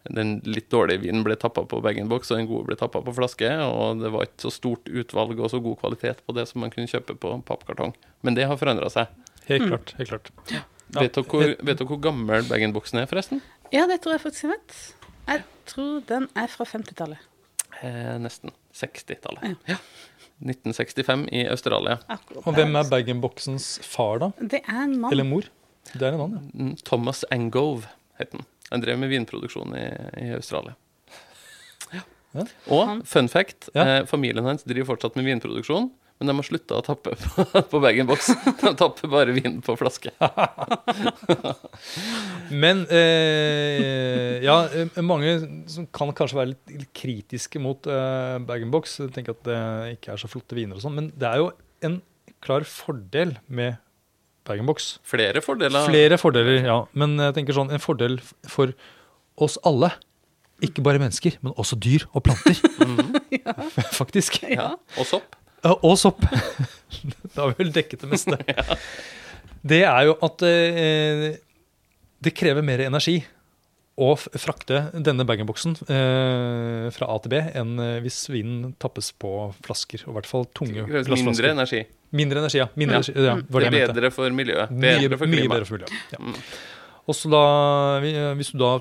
den 0.10 0.40
litt 0.48 0.70
dårlige 0.74 1.04
vinen 1.04 1.24
ble 1.26 1.36
tappa 1.40 1.64
på 1.70 1.82
bag-in-box, 1.84 2.32
og 2.32 2.40
den 2.42 2.50
gode 2.50 2.70
ble 2.70 2.78
tappa 2.80 3.04
på 3.06 3.14
flaske. 3.14 3.50
Og 3.68 4.02
det 4.02 4.12
var 4.14 4.26
ikke 4.26 4.48
så 4.48 4.54
stort 4.56 4.90
utvalg 4.90 5.40
og 5.40 5.52
så 5.54 5.62
god 5.62 5.78
kvalitet 5.84 6.24
på 6.26 6.36
det 6.38 6.48
som 6.50 6.64
man 6.64 6.74
kunne 6.74 6.90
kjøpe 6.90 7.18
på 7.22 7.34
pappkartong. 7.48 7.94
Men 8.26 8.38
det 8.38 8.48
har 8.50 8.60
forandra 8.62 8.90
seg. 8.94 9.12
Helt 9.50 9.68
klart. 9.68 9.94
helt 9.98 10.14
klart. 10.14 10.32
Ja. 10.52 10.64
Vet 10.92 11.16
dere 11.16 11.24
hvor, 11.24 11.46
vet 11.48 11.78
dere 11.80 11.88
hvor 11.88 12.02
gammel 12.04 12.48
bag-in-boxen 12.50 13.02
er, 13.02 13.10
forresten? 13.10 13.44
Ja, 13.72 13.86
det 13.88 14.02
tror 14.04 14.18
jeg 14.18 14.26
faktisk 14.26 14.48
jeg 14.48 14.56
vet. 14.58 14.80
Jeg 15.30 15.44
tror 15.70 16.02
den 16.10 16.28
er 16.36 16.52
fra 16.52 16.68
50-tallet. 16.68 17.30
Eh, 17.82 18.16
nesten 18.22 18.52
60-tallet. 18.76 19.56
Ja. 19.70 19.78
1965 20.42 21.28
i 21.32 21.46
Australia. 21.48 22.00
Akkurat 22.10 22.48
Og 22.48 22.58
hvem 22.58 22.76
er 22.76 22.90
bag-in-boxens 22.90 23.76
far, 23.86 24.20
da? 24.24 24.32
Det 24.42 24.64
er 24.66 24.84
en 24.88 24.98
mann. 24.98 25.14
Eller 25.14 25.28
mor? 25.28 25.48
Det 25.94 26.02
er 26.02 26.16
en 26.16 26.22
mann, 26.24 26.38
ja. 26.38 26.42
Mm, 26.58 26.74
Thomas 26.88 27.24
Angove 27.32 27.90
het 28.20 28.34
han. 28.34 28.48
Han 28.72 28.84
drev 28.84 29.00
med 29.02 29.12
vinproduksjon 29.12 29.76
i, 29.78 29.88
i 30.24 30.30
Australia. 30.38 30.78
Ja. 31.92 32.46
Og 32.72 33.02
fun 33.08 33.28
fact, 33.32 33.70
eh, 33.76 34.02
familien 34.08 34.48
hans 34.48 34.64
driver 34.64 34.94
fortsatt 34.94 35.18
med 35.20 35.28
vinproduksjon, 35.28 35.90
men 36.22 36.30
de 36.30 36.36
har 36.38 36.46
slutta 36.46 36.78
å 36.78 36.84
tappe 36.86 37.16
på, 37.18 37.46
på 37.72 37.80
bag-in-box. 37.82 38.28
De 38.62 38.72
tapper 38.78 39.10
bare 39.10 39.34
vin 39.34 39.56
på 39.66 39.74
flaske. 39.74 40.14
Men 42.64 42.84
eh, 42.94 44.38
ja, 44.46 44.60
eh, 44.70 45.02
mange 45.02 45.34
som 45.72 45.88
kan 45.90 46.14
kanskje 46.14 46.38
være 46.38 46.52
litt, 46.52 46.76
litt 46.84 46.92
kritiske 46.94 47.62
mot 47.64 47.90
eh, 47.90 48.38
bag-in-box. 48.46 49.00
Tenker 49.16 49.34
at 49.34 49.42
det 49.50 49.62
ikke 49.96 50.14
er 50.14 50.22
så 50.22 50.30
flotte 50.30 50.60
viner 50.60 50.78
og 50.78 50.86
sånn. 50.86 51.00
Men 51.00 51.10
det 51.18 51.26
er 51.32 51.42
jo 51.42 51.50
en 51.90 51.98
klar 52.46 52.70
fordel 52.70 53.34
med 53.50 53.82
bag-in-box. 54.48 54.94
Flere 55.08 55.44
fordeler. 55.46 55.86
Flere 55.90 56.18
fordeler, 56.22 56.64
ja. 56.66 56.80
Men 56.98 57.18
jeg 57.22 57.38
tenker 57.38 57.58
sånn, 57.58 57.74
en 57.74 57.84
fordel 57.84 58.20
for 58.50 58.74
oss 59.42 59.58
alle 59.68 59.94
ikke 60.62 60.84
bare 60.86 61.02
mennesker, 61.02 61.38
men 61.42 61.56
også 61.58 61.78
dyr 61.82 62.06
og 62.14 62.24
planter. 62.28 62.58
Faktisk. 64.00 64.42
Ja. 64.50 64.74
Og 65.00 65.08
sopp. 65.10 65.38
Ja, 65.62 65.76
og 65.76 65.98
sopp. 66.02 66.24
da 67.34 67.44
har 67.44 67.54
vi 67.54 67.64
vel 67.64 67.74
dekket 67.76 68.06
det 68.06 68.12
meste. 68.12 68.40
Det 69.62 69.84
er 69.86 70.08
jo 70.10 70.18
at 70.26 70.42
eh, 70.48 71.28
det 72.22 72.34
krever 72.38 72.66
mer 72.66 72.82
energi 72.88 73.20
å 74.02 74.14
frakte 74.18 74.88
denne 75.06 75.26
bag-in-boksen 75.28 75.76
eh, 75.84 76.88
fra 76.96 77.10
A 77.12 77.18
til 77.22 77.34
B 77.34 77.42
enn 77.60 77.76
eh, 77.82 77.98
hvis 78.02 78.24
vinen 78.34 78.72
tappes 78.82 79.12
på 79.22 79.52
flasker. 79.66 80.08
Og 80.08 80.14
i 80.14 80.18
hvert 80.18 80.30
fall 80.30 80.48
tunge 80.58 80.88
glassflasker. 80.88 81.28
Mindre 81.28 81.54
energi. 81.54 81.84
Mindre 82.12 82.42
energi, 82.44 82.58
ja. 82.60 82.68
Mindre 82.76 83.00
energi, 83.00 83.14
ja 83.16 83.36
var 83.50 83.64
Det 83.64 83.68
er 83.68 83.76
mente. 83.78 83.94
bedre 83.96 84.12
for 84.12 84.30
miljøet. 84.36 84.72
Mye, 84.72 84.98
Bedre 85.06 85.18
for 85.22 85.32
mye 85.32 85.48
bedre 85.48 85.66
for 85.70 85.78
miljøet. 85.78 85.94
Ja. 86.12 86.20
Mm. 86.20 86.36
Og 87.08 87.16
så 87.18 87.30
da, 87.32 87.44
hvis 88.38 88.52
du 88.52 88.60
da 88.62 88.72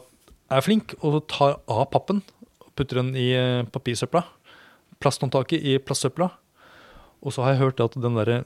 er 0.51 0.65
flink 0.67 0.95
og 1.01 1.21
tar 1.31 1.59
av 1.71 1.85
pappen 1.93 2.23
putter 2.79 3.01
den 3.03 3.15
i 3.19 3.29
eh, 3.37 3.63
papirsøpla, 3.71 4.23
plasthåndtaket 5.01 5.63
i 5.63 5.77
plastsøpla, 5.79 6.31
og 7.21 7.35
så 7.35 7.45
har 7.45 7.55
jeg 7.55 7.61
hørt 7.65 7.81
at 7.85 7.97
den 8.01 8.17
derre 8.17 8.43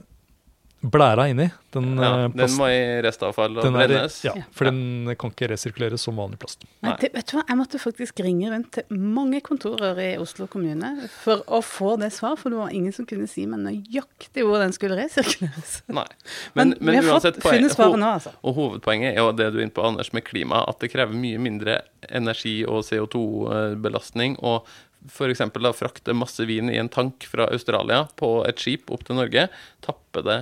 blæra 0.91 1.25
inni, 1.31 1.47
den, 1.75 1.87
Ja, 1.99 2.11
eh, 2.25 2.29
den 2.35 2.51
må 2.55 2.67
i 2.71 3.01
restavfall 3.03 3.57
og 3.59 3.65
brennes. 3.73 4.17
ja, 4.23 4.33
for 4.55 4.69
den 4.69 5.09
kan 5.19 5.31
ikke 5.33 5.49
resirkuleres 5.51 6.03
som 6.07 6.15
vanlig 6.19 6.39
plast. 6.39 6.63
Nei, 6.81 6.91
Nei. 6.91 6.95
det, 7.01 7.09
vet 7.15 7.31
du 7.31 7.35
hva, 7.37 7.43
jeg 7.49 7.59
måtte 7.59 7.81
faktisk 7.81 8.21
ringe 8.25 8.51
rundt 8.53 8.71
til 8.77 8.99
mange 9.17 9.41
kontorer 9.45 9.99
i 10.03 10.09
Oslo 10.21 10.47
kommune 10.51 10.93
for 11.21 11.43
å 11.47 11.61
få 11.65 11.95
det 12.01 12.11
svar, 12.15 12.37
for 12.39 12.53
det 12.53 12.61
var 12.61 12.73
ingen 12.75 12.95
som 12.95 13.07
kunne 13.09 13.27
si 13.31 13.45
meg 13.49 13.63
nøyaktig 13.65 14.45
hvor 14.47 14.63
den 14.63 14.75
skulle 14.75 14.97
resirkuleres. 15.01 15.77
Nei. 15.87 16.05
Men, 16.53 16.75
Men, 16.75 16.77
men 16.79 16.91
vi 16.99 17.03
har 17.07 17.13
uansett, 17.17 17.41
fått 17.41 17.55
funnet 17.57 17.75
svaret 17.75 17.99
nå, 17.99 18.13
altså. 18.19 18.35
Og 18.45 18.55
hovedpoenget 18.59 19.13
er 19.13 19.21
jo 19.23 19.31
det 19.35 19.51
du 19.53 19.59
er 19.59 19.67
inne 19.67 19.75
på, 19.75 19.83
Anders, 19.85 20.13
med 20.15 20.23
klima, 20.27 20.63
at 20.69 20.79
det 20.83 20.91
krever 20.93 21.13
mye 21.17 21.39
mindre 21.41 21.81
energi 22.09 22.59
og 22.65 22.83
CO2-belastning. 22.87 24.37
Og 24.45 24.65
f.eks. 25.11 25.41
da 25.53 25.71
frakte 25.75 26.15
masse 26.17 26.45
vin 26.49 26.69
i 26.71 26.79
en 26.81 26.89
tank 26.89 27.25
fra 27.29 27.47
Australia 27.53 28.05
på 28.17 28.39
et 28.47 28.61
skip 28.61 28.89
opp 28.93 29.03
til 29.05 29.19
Norge, 29.19 29.47
tappe 29.85 30.23
det 30.25 30.39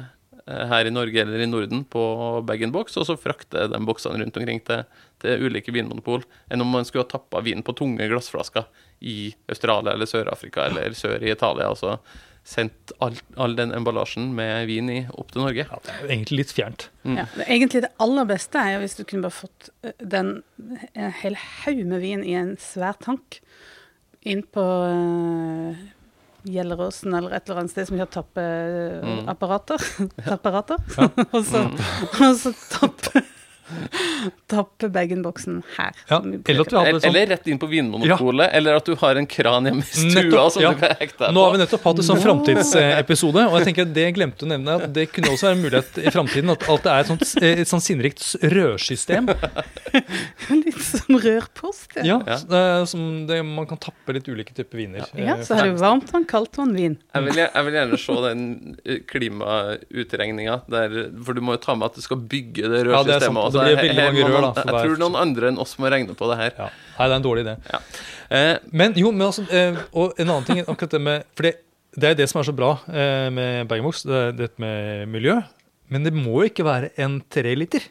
her 0.47 0.89
i 0.89 0.91
Norge 0.91 1.21
eller 1.21 1.39
i 1.39 1.47
Norden 1.47 1.85
på 1.87 2.03
bag-in-box, 2.47 2.97
og 2.99 3.07
så 3.07 3.15
frakte 3.19 3.67
de 3.71 3.79
boksene 3.87 4.19
rundt 4.19 4.39
omkring 4.39 4.59
til, 4.67 4.83
til 5.23 5.47
ulike 5.47 5.71
vinmonopol, 5.71 6.25
enn 6.51 6.65
om 6.65 6.73
man 6.75 6.87
skulle 6.87 7.05
ha 7.05 7.13
tappa 7.13 7.43
vin 7.45 7.63
på 7.63 7.75
tunge 7.79 8.09
glassflasker 8.11 8.67
i 9.07 9.33
Australia 9.51 9.95
eller 9.95 10.09
Sør-Afrika 10.09 10.67
eller 10.67 10.95
sør 10.97 11.23
i 11.23 11.31
Italia. 11.31 11.71
altså 11.71 11.97
sendt 12.43 12.91
all, 12.99 13.15
all 13.39 13.55
den 13.55 13.71
emballasjen 13.71 14.33
med 14.35 14.67
vin 14.67 14.89
i 14.91 14.99
opp 15.15 15.31
til 15.31 15.45
Norge. 15.45 15.63
Ja, 15.63 15.79
det 15.85 15.93
er 15.93 16.01
jo 16.01 16.09
egentlig 16.11 16.39
litt 16.41 16.51
fjernt. 16.51 16.89
Mm. 17.03 17.15
Ja, 17.21 17.25
det, 17.37 17.47
egentlig 17.47 17.83
det 17.85 17.93
aller 18.03 18.27
beste 18.27 18.59
er 18.59 18.75
jo 18.75 18.81
hvis 18.83 18.97
du 18.99 19.03
kunne 19.07 19.29
bare 19.29 19.37
fått 19.37 19.69
eh, 19.87 19.95
den 19.99 20.33
en 20.91 21.15
hel 21.21 21.39
haug 21.39 21.83
med 21.87 22.03
vin 22.03 22.25
i 22.27 22.35
en 22.39 22.55
svær 22.59 22.99
tank 22.99 23.39
inn 24.27 24.43
på 24.55 24.65
Gjelleråsen 26.43 27.13
eller 27.13 27.31
et 27.37 27.47
eller 27.47 27.61
annet 27.61 27.71
sted 27.71 27.87
som 27.87 27.99
har 28.01 28.09
tappeapparater. 28.11 29.85
Tapperater. 30.27 30.81
og, 31.35 31.45
så, 31.47 31.63
og 32.19 32.35
så 32.39 32.53
tappe 34.53 34.89
bag-in-boksen 34.93 35.61
her. 35.77 35.91
Ja, 36.09 36.19
eller 36.21 36.61
at 36.63 36.71
vi 36.73 36.77
hadde 36.77 36.99
sånn 37.01 37.09
Eller 37.09 37.27
rett 37.33 37.47
inn 37.51 37.59
på 37.61 37.67
Vinmonopolet, 37.71 38.49
eller 38.53 38.79
at 38.79 38.85
du 38.87 38.95
har 39.01 39.19
en 39.19 39.27
kran 39.29 39.67
hjemme 39.69 39.83
i 39.83 39.87
stua 39.89 40.23
Nettopp, 40.23 40.51
som 40.55 40.63
ja. 40.63 40.71
du 40.73 40.79
kan 40.83 40.95
hekte 40.99 41.23
deg 41.25 41.35
Nå 41.35 41.43
har 41.45 41.55
vi 41.55 41.61
nettopp 41.63 41.87
hatt 41.89 42.01
en 42.03 42.07
sånn 42.09 42.21
framtidsepisode, 42.23 43.45
og 43.49 43.57
jeg 43.59 43.69
tenker 43.69 43.87
at 43.87 43.93
det 43.95 44.07
glemte 44.17 44.45
å 44.47 44.51
nevne, 44.53 44.77
at 44.79 44.93
det 44.95 45.07
kunne 45.13 45.33
også 45.33 45.49
være 45.49 45.57
en 45.57 45.63
mulighet 45.65 45.99
i 46.03 46.13
framtiden 46.13 46.53
at, 46.53 46.67
at 46.75 46.85
det 46.87 46.93
er 46.93 47.03
et 47.05 47.11
sånt, 47.13 47.25
et 47.43 47.71
sånt 47.71 47.85
sinnrikt 47.85 48.25
rørsystem 48.53 49.29
Litt 50.63 50.79
som 50.83 51.17
rørpost. 51.21 51.97
Ja. 51.97 52.19
ja, 52.25 52.37
Ja. 52.49 52.59
eh, 52.79 52.85
som 52.89 53.25
det, 53.27 53.39
man 53.45 53.67
kan 53.69 53.77
tappe 53.81 54.13
litt 54.15 54.27
ulike 54.29 54.53
typer 54.55 54.79
viner. 54.79 55.05
ja, 55.17 55.35
eh, 55.37 55.43
så 55.45 55.57
har 55.57 55.69
du 55.69 55.77
varmtvann, 55.79 56.25
kaldtvann, 56.29 56.73
vin. 56.75 56.97
Jeg 57.13 57.25
vil, 57.27 57.39
jeg 57.43 57.65
vil 57.67 57.77
gjerne 57.77 57.99
se 58.01 58.15
den 58.27 58.43
eh, 58.85 58.99
klimautregninga 59.09 60.59
der 60.71 60.95
For 61.25 61.37
du 61.37 61.41
må 61.45 61.55
jo 61.57 61.61
ta 61.63 61.75
med 61.77 61.91
at 61.91 61.99
du 61.99 62.03
skal 62.05 62.19
bygge 62.19 62.69
det 62.71 62.83
Ja, 62.83 63.01
det 63.03 63.15
er 63.17 63.23
rørsystemet. 63.23 63.53
det 63.55 63.62
blir 63.63 63.79
veldig 63.81 64.05
mange 64.07 64.25
rør, 64.27 64.41
da, 64.45 64.51
for 64.61 64.69
Jeg 64.79 64.87
tror 64.89 65.01
noen 65.03 65.15
andre 65.21 65.49
enn 65.51 65.59
oss 65.63 65.75
må 65.81 65.91
regne 65.93 66.15
på 66.19 66.29
det 66.31 66.37
her. 66.39 66.53
Ja. 66.57 66.67
Nei, 66.97 67.07
det 67.07 67.13
er 67.13 67.19
en 67.19 67.25
dårlig 67.27 67.45
idé. 67.45 67.55
Eh, 68.29 68.57
Men 68.71 68.93
jo, 68.99 69.11
men 69.11 69.25
altså, 69.27 69.45
eh, 69.51 69.79
og 69.93 70.13
en 70.19 70.29
annen 70.29 70.45
ting 70.47 70.61
akkurat 70.65 70.91
det 70.97 71.01
med 71.01 71.23
For 71.37 71.47
det, 71.49 71.53
det 71.95 72.09
er 72.11 72.19
det 72.23 72.29
som 72.31 72.39
er 72.41 72.47
så 72.49 72.55
bra 72.57 72.71
eh, 72.89 73.29
med 73.33 73.67
bag-in-box, 73.69 74.03
det 74.09 74.19
er 74.19 74.31
det 74.37 74.51
med 74.61 75.07
miljø. 75.13 75.39
Men 75.93 76.03
det 76.07 76.13
må 76.15 76.39
jo 76.41 76.49
ikke 76.49 76.65
være 76.65 76.89
en 77.03 77.19
treliter. 77.29 77.89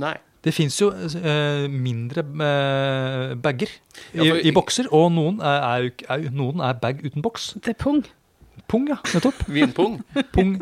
nei. 0.00 0.14
Det 0.42 0.50
fins 0.50 0.74
jo 0.80 0.88
eh, 0.90 1.68
mindre 1.70 2.24
eh, 2.26 3.34
bager 3.38 3.70
i, 3.70 4.24
Ja, 4.26 4.34
i 4.42 4.50
bokser, 4.50 4.88
og 4.90 5.12
noen 5.14 5.36
er, 5.38 5.60
er, 5.84 5.84
er, 6.10 6.24
noen 6.34 6.58
er 6.66 6.74
bag 6.82 6.98
uten 7.04 7.22
boks. 7.22 7.52
Det 7.62 7.76
er 7.76 7.78
pung. 7.78 8.00
Pung, 8.66 8.88
ja. 8.90 8.96
Nettopp. 9.14 9.38
Vinpung. 9.46 10.00
Pung, 10.34 10.56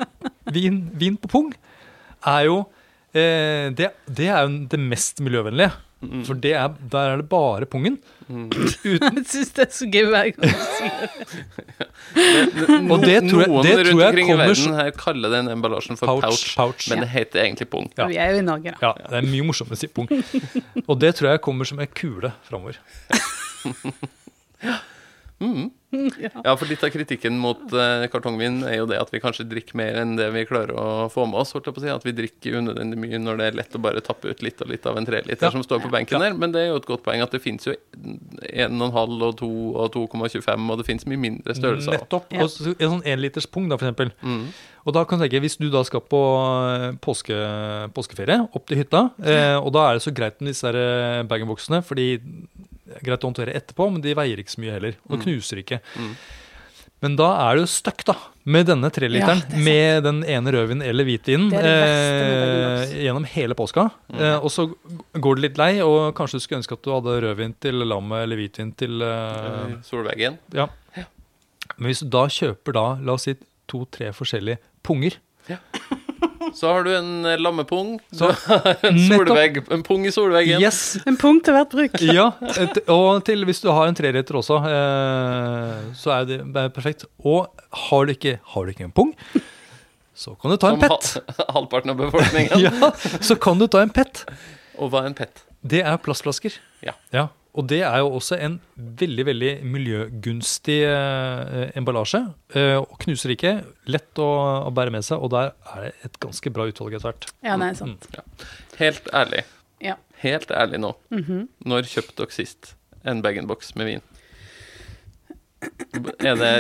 vin, 0.52 0.82
vin 1.00 1.16
på 1.16 1.30
pung 1.32 1.48
er 2.28 2.42
jo 2.50 2.58
eh, 3.14 3.70
det, 3.76 3.90
det 4.06 4.28
er 4.30 4.42
jo 4.46 4.66
det 4.70 4.80
mest 4.80 5.20
miljøvennlige. 5.24 5.72
For 6.24 6.32
det 6.40 6.54
er, 6.56 6.70
der 6.88 7.10
er 7.12 7.16
det 7.20 7.26
bare 7.28 7.66
pungen. 7.68 7.98
Uten, 8.30 8.54
Jeg 8.88 9.24
syns 9.28 9.50
det 9.52 9.64
er 9.66 9.72
så 9.76 9.88
gøy 9.92 10.06
hver 10.08 10.30
gang 10.32 10.46
du 10.48 10.62
sier 10.78 10.94
det. 11.02 11.08
Og 12.88 13.02
det 13.04 13.18
tror 13.28 13.42
jeg- 13.42 13.50
Noen 13.50 13.66
rundt 13.66 13.90
omkring 13.92 14.24
i 14.24 14.30
kommer 14.30 14.46
verden 14.48 14.78
her 14.78 14.90
kaller 14.96 15.34
den 15.34 15.50
emballasjen 15.52 15.98
for 16.00 16.06
pouch, 16.08 16.24
pouch, 16.24 16.54
pouch. 16.56 16.86
men 16.88 17.02
det 17.04 17.10
heter 17.12 17.42
egentlig 17.44 17.68
pung. 17.68 17.90
Ja. 17.98 18.06
Vi 18.08 18.16
er 18.16 18.32
jo 18.32 18.38
i 18.40 18.46
Norge, 18.46 18.72
da. 18.72 18.78
Ja, 18.80 19.10
det 19.12 19.20
er 19.20 19.28
mye 19.28 19.44
morsommere 19.50 19.76
å 19.76 19.82
si 19.82 19.90
pung. 19.92 20.08
Og 20.86 20.96
det 21.04 21.12
tror 21.20 21.34
jeg 21.34 21.42
kommer 21.44 21.68
som 21.68 21.82
en 21.84 21.92
kule 22.00 22.32
framover. 22.48 22.80
Ja, 24.64 24.78
for 26.61 26.70
litt 26.70 26.85
av 26.87 26.92
kritikken 26.94 27.38
mot 27.40 27.62
uh, 27.75 28.06
kartongvin 28.12 28.61
er 28.68 28.76
jo 28.78 28.87
det 28.90 29.00
at 29.00 29.11
vi 29.12 29.20
kanskje 29.23 29.47
drikker 29.50 29.78
mer 29.80 29.99
enn 30.02 30.14
det 30.18 30.28
vi 30.35 30.44
klarer 30.49 30.73
å 30.78 31.09
få 31.12 31.26
med 31.30 31.40
oss. 31.42 31.52
holdt 31.56 31.66
jeg 31.66 31.76
på 31.76 31.82
å 31.82 31.85
si, 31.85 31.92
At 31.92 32.06
vi 32.06 32.14
drikker 32.16 32.59
unødvendig 32.61 33.00
mye 33.02 33.20
når 33.23 33.40
det 33.40 33.49
er 33.49 33.59
lett 33.59 33.76
å 33.76 33.82
bare 33.82 34.04
tappe 34.04 34.30
ut 34.30 34.44
litt 34.47 34.62
og 34.62 34.70
litt 34.70 34.87
av 34.87 35.00
en 35.00 35.09
treliter 35.09 35.49
Ja. 35.49 35.52
som 35.54 35.64
står 35.66 35.82
på 35.85 35.92
benken 35.92 36.23
der. 36.23 36.37
Men 36.38 36.54
det 36.54 36.62
er 36.62 36.70
jo 36.70 36.80
et 36.80 36.88
godt 36.88 37.04
poeng 37.06 37.23
at 37.25 37.35
det 37.35 37.42
fins 37.42 37.66
jo 37.66 37.75
1,5 37.75 39.23
og 39.26 39.37
2 39.40 39.50
og 39.75 39.92
2,25, 39.97 40.70
og 40.70 40.80
det 40.80 40.87
fins 40.87 41.06
mye 41.11 41.20
mindre 41.20 41.56
størrelser. 41.59 41.99
Nettopp. 41.99 42.30
Ja. 42.32 42.44
Og 42.44 42.52
så 42.54 42.75
en 42.76 42.94
sånn 42.97 43.06
enliterspung, 43.09 43.68
da, 43.70 43.80
for 43.80 43.90
eksempel. 43.90 44.14
Mm. 44.23 44.44
Og 44.88 44.94
da 44.97 45.04
kan 45.04 45.18
du 45.18 45.26
tenke, 45.26 45.40
Hvis 45.42 45.59
du 45.61 45.68
da 45.73 45.82
skal 45.85 46.00
på 46.00 46.20
eh, 46.70 46.87
påske, 47.04 47.37
påskeferie 47.97 48.40
opp 48.54 48.66
til 48.68 48.80
hytta, 48.80 49.11
eh, 49.23 49.56
og 49.59 49.73
da 49.76 49.88
er 49.88 49.99
det 49.99 50.04
så 50.06 50.14
greit 50.14 50.40
med 50.40 50.52
disse 50.54 50.70
eh, 50.70 51.23
bag-in-boksene, 51.28 51.82
fordi 51.85 52.09
det 52.20 52.69
greit 53.04 53.25
å 53.25 53.30
håndtere 53.30 53.56
etterpå, 53.56 53.88
men 53.94 54.04
de 54.04 54.14
veier 54.18 54.40
ikke 54.42 54.54
så 54.54 54.62
mye 54.62 54.76
heller. 54.76 55.00
Og 55.09 55.18
mm. 55.18 55.25
knuser 55.25 55.62
ikke. 55.62 55.80
Mm. 55.97 56.14
Men 57.00 57.14
da 57.16 57.30
er 57.47 57.56
du 57.56 57.68
stuck 57.70 58.02
da, 58.04 58.14
med 58.44 58.66
denne 58.68 58.90
treliteren, 58.92 59.40
Ja, 59.40 59.49
det 59.49 59.62
med 59.64 60.02
den 60.04 60.18
ene 60.28 60.52
rødvinen 60.52 60.85
eller 60.85 61.06
hvitvinen 61.09 61.49
Det 61.52 61.62
det 61.64 61.76
eh, 61.87 62.92
gjennom 63.06 63.25
hele 63.25 63.56
påska. 63.56 63.87
Eh, 64.12 64.37
og 64.37 64.52
så 64.52 64.66
går 65.16 65.38
du 65.38 65.44
litt 65.47 65.61
lei, 65.61 65.70
og 65.85 66.12
kanskje 66.18 66.40
du 66.40 66.44
skulle 66.44 66.61
ønske 66.61 66.76
at 66.76 66.85
du 66.85 66.92
hadde 66.92 67.16
rødvin 67.25 67.56
til 67.56 67.80
lammet 67.88 68.26
eller 68.26 68.40
hvitvin 68.40 68.75
til 68.76 69.00
eh, 69.06 69.78
Solveggen. 69.87 70.38
ja. 70.56 70.68
Men 71.80 71.88
hvis 71.88 72.02
du 72.04 72.11
da 72.12 72.26
kjøper 72.28 72.75
da, 72.76 72.87
la 73.00 73.14
oss 73.14 73.25
si 73.25 73.32
to-tre 73.70 74.11
forskjellige 74.12 74.61
punger 74.85 75.16
Så 76.56 76.70
har 76.73 76.85
du 76.87 76.90
en 76.97 77.11
eh, 77.28 77.37
lammepung, 77.38 77.99
Så- 78.16 78.30
en 78.88 78.99
solvegg, 79.06 79.61
en 79.73 79.82
pung 79.87 80.06
i 80.09 80.12
solveggen. 80.14 80.61
Yes! 80.62 80.99
En 81.06 81.16
pung 81.20 81.40
til 81.44 81.54
hvert 81.56 81.70
bruk. 81.75 81.97
Ja, 82.18 82.30
et, 82.56 82.80
og 82.90 83.23
til 83.28 83.44
hvis 83.49 83.61
du 83.64 83.68
har 83.75 83.90
en 83.90 83.97
treretter 83.99 84.38
også, 84.40 84.59
eh, 84.66 85.90
så 86.00 86.14
er 86.18 86.28
det, 86.30 86.38
det 86.54 86.64
er 86.66 86.73
perfekt. 86.75 87.04
Og 87.25 87.49
har 87.88 88.06
du 88.09 88.14
ikke, 88.16 88.38
har 88.54 88.64
du 88.66 88.73
ikke 88.75 88.87
en 88.88 88.94
pung, 88.97 89.12
så 90.16 90.35
kan 90.40 90.50
du 90.52 90.56
ta 90.61 90.73
en 90.75 90.80
pett. 90.82 91.12
ha- 91.38 91.47
halvparten 91.56 91.92
av 91.94 92.00
befolkningen. 92.02 92.61
Ja, 92.66 92.92
så 93.25 93.37
kan 93.40 93.61
du 93.61 93.66
ta 93.73 93.82
en 93.85 93.92
pett. 93.94 94.25
Og 94.80 94.90
hva 94.92 95.04
er 95.04 95.12
en 95.12 95.18
pett? 95.18 95.44
Det 95.61 95.82
er 95.85 95.97
plastflasker. 96.00 96.56
Ja. 97.12 97.28
Og 97.59 97.66
det 97.66 97.80
er 97.83 97.97
jo 97.99 98.12
også 98.14 98.37
en 98.38 98.59
veldig 98.78 99.25
veldig 99.26 99.52
miljøgunstig 99.66 100.76
eh, 100.87 101.73
emballasje. 101.78 102.21
Eh, 102.54 102.76
og 102.78 102.95
knuser 103.02 103.35
ikke. 103.35 103.54
Lett 103.90 104.21
å, 104.23 104.28
å 104.69 104.71
bære 104.75 104.95
med 104.95 105.07
seg, 105.07 105.19
og 105.19 105.33
der 105.35 105.50
er 105.75 105.88
det 105.88 105.90
et 106.07 106.21
ganske 106.23 106.52
bra 106.54 106.69
utvalg 106.71 106.95
etter 106.95 107.11
hvert. 107.11 107.26
Ja, 107.47 107.57
nei, 107.61 107.73
sant. 107.78 108.07
Helt 108.78 109.11
ærlig. 109.16 109.42
Ja. 109.83 109.97
Helt 110.23 110.52
ærlig 110.54 110.83
nå. 110.85 110.95
Mhm. 111.11 111.49
Når 111.66 111.90
kjøpte 111.90 112.21
dere 112.23 112.37
sist 112.38 112.75
en 113.09 113.23
bag-in-box 113.25 113.75
med 113.80 113.95
vin? 113.95 114.07
Er 116.25 116.38
det 116.40 116.54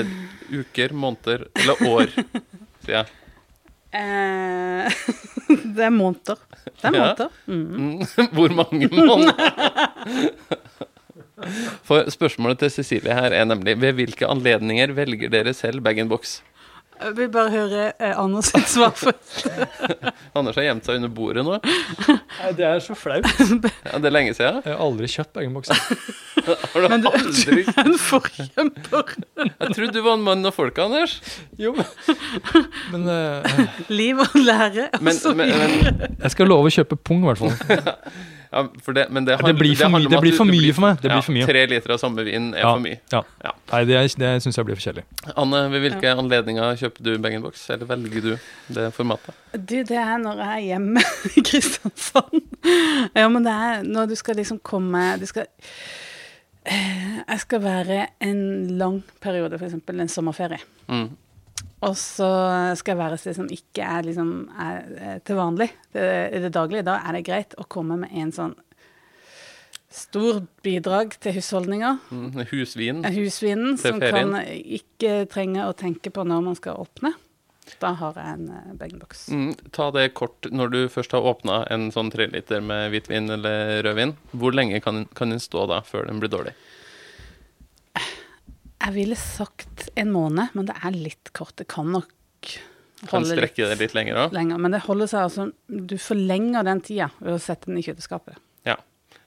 uker, 0.50 0.92
måneder 0.92 1.46
eller 1.54 1.86
år? 1.88 2.10
Sier 2.82 2.98
jeg. 2.98 3.16
Eh, 3.90 5.00
det 5.76 5.86
er 5.86 5.94
måneder. 5.94 6.38
Det 6.64 6.88
er 6.88 6.94
måneder. 6.94 7.30
Mm. 7.46 7.62
Mm, 7.70 8.28
Hvor 8.36 8.54
mange 8.58 8.88
måneder? 8.92 9.89
For 11.88 12.04
spørsmålet 12.12 12.60
til 12.64 12.70
Cecilie 12.74 13.14
her 13.16 13.32
er 13.32 13.46
nemlig 13.48 13.78
ved 13.80 13.96
hvilke 13.96 14.28
anledninger 14.28 14.92
velger 14.96 15.32
dere 15.32 15.54
selv 15.56 15.80
bag-in-box? 15.84 16.40
Jeg 17.00 17.14
vil 17.16 17.30
bare 17.32 17.48
høre 17.48 17.84
eh, 17.96 18.12
Anders 18.20 18.50
sitt 18.52 18.66
svar 18.68 18.90
først. 18.92 19.46
Anders 20.36 20.58
har 20.60 20.66
gjemt 20.66 20.84
seg 20.84 20.98
under 21.00 21.08
bordet 21.16 21.44
nå. 21.46 21.54
Nei, 22.10 22.50
det 22.58 22.66
er 22.68 22.82
så 22.84 22.92
flaut. 22.98 23.24
Ja, 23.88 23.96
det 23.96 24.10
er 24.10 24.12
lenge 24.12 24.34
siden. 24.36 24.58
Jeg 24.66 24.74
har 24.74 24.82
aldri 24.84 25.08
kjøpt 25.08 25.32
bag-in-box. 25.38 25.70
Har 26.44 26.84
du 26.84 26.88
Men 26.92 27.00
du, 27.00 27.08
du 27.08 27.16
aldri 27.16 27.64
er 27.72 27.80
en 27.86 27.96
forkjemper. 28.04 29.14
Jeg 29.46 29.72
trodde 29.78 29.94
du 29.96 30.02
var 30.04 30.18
en 30.18 30.26
mann 30.28 30.44
av 30.44 30.52
folket, 30.56 30.82
Anders. 30.84 31.16
Jo, 31.60 31.72
men 32.92 33.08
uh... 33.08 33.64
Liv 33.88 34.20
og 34.20 34.36
lære. 34.36 34.90
og 34.92 35.08
Men, 35.08 35.16
så 35.16 35.32
men, 35.32 35.48
videre. 35.54 35.96
men 36.04 36.20
jeg 36.20 36.36
skal 36.36 36.52
love 36.52 36.68
å 36.68 36.76
kjøpe 36.76 37.00
pung, 37.00 37.24
i 37.24 37.30
hvert 37.30 37.40
fall. 37.40 38.12
Ja, 38.52 38.64
for 38.82 38.92
det, 38.96 39.04
men 39.14 39.24
det, 39.28 39.36
Det 39.46 39.52
blir 39.54 39.76
for 39.78 39.84
handler 39.86 40.10
mye- 40.10 40.10
det 40.10 40.20
blir 40.24 40.32
for 40.34 40.44
du 40.44 40.50
mye 40.50 40.72
for 40.74 40.82
meg. 40.82 40.96
Det 40.98 41.06
blir 41.10 41.20
ja, 41.20 41.20
for 41.22 41.32
mye. 41.36 41.46
Tre 41.46 41.60
liter 41.70 41.92
av 41.94 41.98
samme 42.02 42.24
vin 42.26 42.48
er 42.54 42.58
Ja, 42.64 42.72
for 42.74 42.80
mye. 42.82 42.98
ja. 43.12 43.20
Ja. 43.44 43.52
Nei, 43.72 43.84
det, 43.86 44.00
det 44.18 44.30
syns 44.42 44.56
jeg 44.58 44.66
blir 44.66 44.74
for 44.80 44.86
kjedelig. 44.88 45.04
Anne, 45.38 45.60
ved 45.70 45.84
hvilke 45.84 46.14
anledninger 46.18 46.74
kjøper 46.80 47.06
du 47.06 47.12
bag-in-box, 47.22 47.62
eller 47.70 47.86
velger 47.86 48.20
du 48.26 48.32
det 48.74 48.88
formatet? 48.96 49.38
Du, 49.54 49.76
det 49.86 49.96
er 50.02 50.18
når 50.18 50.42
jeg 50.42 50.50
er 50.56 50.66
hjemme 50.72 51.04
i 51.38 51.44
Kristiansand. 51.46 52.42
Ja, 53.14 53.28
men 53.28 53.46
det 53.46 53.54
er 53.54 53.82
når 53.86 54.10
du 54.10 54.14
skal 54.18 54.34
liksom 54.36 54.58
komme 54.66 55.04
Du 55.22 55.26
skal 55.30 55.46
eh, 56.66 57.22
Jeg 57.28 57.40
skal 57.46 57.62
være 57.64 58.06
en 58.20 58.42
lang 58.78 59.02
periode, 59.22 59.58
f.eks. 59.62 59.78
en 59.88 60.08
sommerferie. 60.08 60.58
Mm. 60.90 61.08
Og 61.86 61.94
så 61.96 62.28
skal 62.76 62.92
jeg 62.92 63.00
være 63.00 63.16
et 63.16 63.22
sted 63.22 63.36
som 63.38 63.46
ikke 63.52 63.84
er, 63.84 64.04
liksom, 64.04 64.32
er, 64.60 64.90
er 65.00 65.22
til 65.24 65.38
vanlig. 65.38 65.70
I 65.94 66.42
det 66.44 66.52
daglige. 66.52 66.84
Da 66.84 66.98
er 67.08 67.16
det 67.16 67.24
greit 67.28 67.56
å 67.56 67.64
komme 67.72 67.96
med 68.02 68.12
en 68.20 68.34
sånn 68.36 68.58
stor 69.90 70.42
bidrag 70.62 71.16
til 71.20 71.34
husholdninga. 71.38 71.96
Mm. 72.10 72.44
Husvin. 72.52 73.02
Husvinen 73.16 73.78
som 73.80 73.98
kan 74.02 74.36
ikke 74.46 75.24
trenge 75.30 75.66
å 75.66 75.74
tenke 75.76 76.12
på 76.14 76.24
når 76.26 76.46
man 76.46 76.58
skal 76.58 76.78
åpne. 76.84 77.12
Da 77.78 77.92
har 77.98 78.16
jeg 78.18 78.34
en 78.34 78.48
uh, 78.50 78.72
bag-in-box. 78.78 79.28
Mm. 79.34 79.52
Ta 79.74 79.90
det 79.94 80.08
kort 80.18 80.48
når 80.50 80.72
du 80.72 80.80
først 80.90 81.12
har 81.14 81.26
åpna 81.26 81.62
en 81.70 81.90
sånn 81.94 82.10
treliter 82.10 82.62
med 82.64 82.90
hvitvin 82.94 83.30
eller 83.36 83.82
rødvin. 83.86 84.16
Hvor 84.32 84.56
lenge 84.56 84.80
kan, 84.82 85.04
kan 85.14 85.34
den 85.34 85.42
stå 85.42 85.68
da 85.70 85.82
før 85.86 86.08
den 86.08 86.22
blir 86.22 86.32
dårlig? 86.32 86.56
Jeg 88.80 88.94
ville 88.96 89.16
sagt 89.18 89.88
en 90.00 90.12
måned, 90.14 90.54
men 90.56 90.66
det 90.70 90.76
er 90.80 90.94
litt 90.96 91.32
kort. 91.36 91.54
Det 91.60 91.66
kan 91.68 91.90
nok 91.92 92.08
Kan 93.10 93.24
strekke 93.28 93.66
det 93.68 93.78
litt 93.80 93.94
lenger 93.96 94.16
òg? 94.26 94.32
lenger. 94.36 94.58
Men 94.60 94.72
det 94.76 94.82
holder 94.86 95.08
seg 95.08 95.22
altså 95.26 95.46
Du 95.68 95.96
forlenger 96.00 96.64
den 96.64 96.80
tida 96.84 97.10
ved 97.20 97.34
å 97.36 97.40
sette 97.40 97.68
den 97.70 97.78
i 97.80 97.84
kjøleskapet. 97.84 98.36
Ja. 98.68 98.76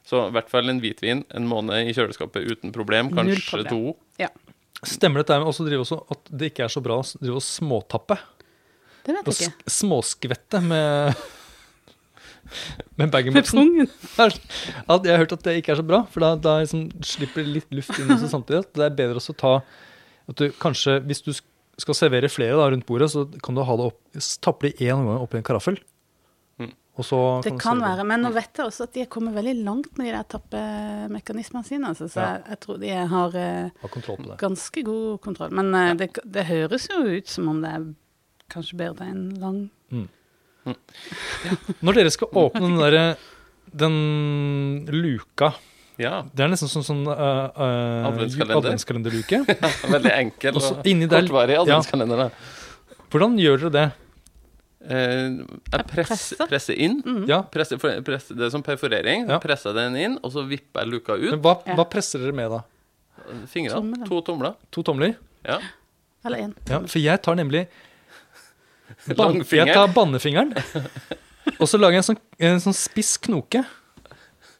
Så 0.05 0.27
i 0.27 0.33
hvert 0.35 0.49
fall 0.51 0.69
en 0.69 0.81
hvitvin 0.83 1.23
en 1.33 1.47
måned 1.49 1.87
i 1.89 1.93
kjøleskapet 1.95 2.45
uten 2.49 2.73
problem. 2.75 3.09
Null 3.13 3.35
Kanskje 3.37 3.49
problem. 3.49 3.93
to. 4.17 4.27
Stemmer 4.83 5.21
dette 5.23 5.37
med 5.39 5.47
også 5.47 5.63
drive 5.63 5.85
også 5.85 6.01
at 6.11 6.27
det 6.33 6.49
ikke 6.51 6.65
er 6.65 6.71
så 6.73 6.81
bra 6.83 6.97
å 6.99 7.05
drive 7.21 7.37
og 7.39 7.45
småtappe? 7.45 8.17
Det 9.05 9.13
vet 9.15 9.29
jeg 9.31 9.47
ikke. 9.51 9.71
småskvette 9.71 10.59
med 10.63 11.15
bag-in-boxen? 12.97 13.71
jeg 14.17 15.13
har 15.13 15.23
hørt 15.23 15.35
at 15.35 15.45
det 15.47 15.55
ikke 15.61 15.73
er 15.75 15.81
så 15.81 15.85
bra, 15.87 16.03
for 16.11 16.25
da, 16.25 16.33
da 16.39 16.57
liksom 16.63 16.85
slipper 17.05 17.45
det 17.45 17.55
litt 17.59 17.73
luft 17.73 17.95
inn 17.99 18.11
også 18.13 18.29
samtidig. 18.35 18.65
At 18.67 18.77
det 18.77 18.85
er 18.89 18.99
bedre 18.99 19.21
også 19.21 19.35
å 19.35 19.39
ta 19.43 19.55
at 20.31 20.39
du 20.39 20.45
kanskje, 20.55 21.01
Hvis 21.03 21.19
du 21.25 21.33
skal 21.33 21.97
servere 21.97 22.29
flere 22.31 22.55
da, 22.55 22.69
rundt 22.71 22.85
bordet, 22.87 23.09
så 23.11 23.25
kan 23.43 23.57
du 23.57 23.63
ha 23.65 23.75
det 23.79 23.89
opp, 23.89 23.99
tappe 24.45 24.69
det 24.69 24.85
én 24.85 25.01
gang 25.03 25.17
oppi 25.19 25.39
en 25.39 25.43
karaffel. 25.43 25.79
Mm. 26.61 26.69
Og 27.01 27.07
så 27.07 27.19
Det 27.43 27.55
kan 27.59 27.81
være, 27.81 28.05
men 28.07 28.21
nå 28.23 28.29
vet 28.35 28.61
jeg 28.61 28.69
også 28.69 28.85
at 28.87 28.93
de 28.93 29.03
har 29.03 29.09
kommet 29.11 29.33
veldig 29.35 29.55
langt 29.65 29.97
med 29.97 30.07
de 30.07 30.13
der 30.13 30.29
tappemekanismene 30.35 31.65
sine. 31.67 31.89
Altså, 31.89 32.07
så 32.13 32.21
Ja. 32.21 32.29
jeg, 32.37 32.45
jeg 32.53 32.59
tror 32.67 32.79
de 32.79 32.93
har 32.93 33.09
har 33.33 33.89
kontroll 33.89 34.21
på 34.21 34.29
det. 34.29 34.37
ganske 34.39 34.83
god 34.85 35.21
kontroll. 35.25 35.51
Men 35.51 35.73
ja. 35.73 35.93
det, 35.97 36.11
det 36.23 36.45
høres 36.47 36.87
jo 36.93 37.01
ut 37.17 37.27
som 37.27 37.49
om 37.49 37.61
det 37.65 37.73
er 37.73 37.89
kanskje 38.53 38.77
bedre 38.77 39.09
enn 39.09 39.25
lang 39.41 39.63
Når 41.83 41.97
dere 41.99 42.11
skal 42.13 42.29
åpne 42.39 42.61
den 42.69 42.77
derre 42.79 43.05
den 43.73 43.95
luka 44.93 45.53
Ja. 45.97 46.23
Det 46.33 46.43
er 46.45 46.51
nesten 46.51 46.69
som 46.71 46.83
sånn 46.85 47.01
uh, 47.07 47.13
uh, 47.13 48.07
Adventskalender. 48.09 48.59
adventskalenderluke. 48.61 49.39
Veldig 49.95 50.13
enkel 50.13 50.57
Og 50.57 50.63
og 50.63 50.79
kortvarig 50.85 51.57
adventskalender. 51.61 52.23
Ja. 52.25 53.03
Hvordan 53.13 53.35
gjør 53.41 53.65
dere 53.67 53.73
det? 53.77 53.85
Uh, 54.83 55.43
jeg 55.71 55.85
presser. 55.93 56.45
presser 56.49 56.79
inn. 56.81 56.97
Mm. 57.05 57.21
Ja, 57.29 57.41
Presser, 57.53 57.77
presser, 57.79 58.35
det 58.35 58.47
er 58.49 58.51
som 58.51 58.65
perforering. 58.65 59.29
Ja. 59.29 59.37
Presser 59.43 59.75
den 59.77 59.95
inn, 60.01 60.17
og 60.25 60.33
så 60.35 60.43
vipper 60.49 60.83
jeg 60.83 60.91
luka 60.95 61.15
men 61.15 61.37
ut. 61.37 61.41
hva, 61.45 61.55
Ja. 61.69 61.77
hva 61.79 61.85
presser 61.89 62.19
dere 62.25 62.35
med 62.35 62.51
da? 62.51 62.63
Fingrene. 63.47 64.03
To 64.09 64.19
tomler. 64.25 64.57
To 64.75 64.83
tomler? 64.83 65.13
Ja. 65.47 65.59
Eller 66.25 66.37
én. 66.49 66.53
Ja, 66.67 66.81
for 66.87 66.99
jeg 66.99 67.21
tar 67.23 67.35
nemlig 67.39 67.67
ban 69.17 69.39
Jeg 69.43 69.73
tar 69.73 69.93
bannefingeren, 69.95 70.53
og 71.59 71.67
så 71.67 71.79
lager 71.81 71.97
jeg 71.99 72.03
en 72.03 72.09
sånn, 72.13 72.21
en 72.39 72.59
sånn 72.63 72.77
spiss 72.77 73.15
knoke. 73.27 73.63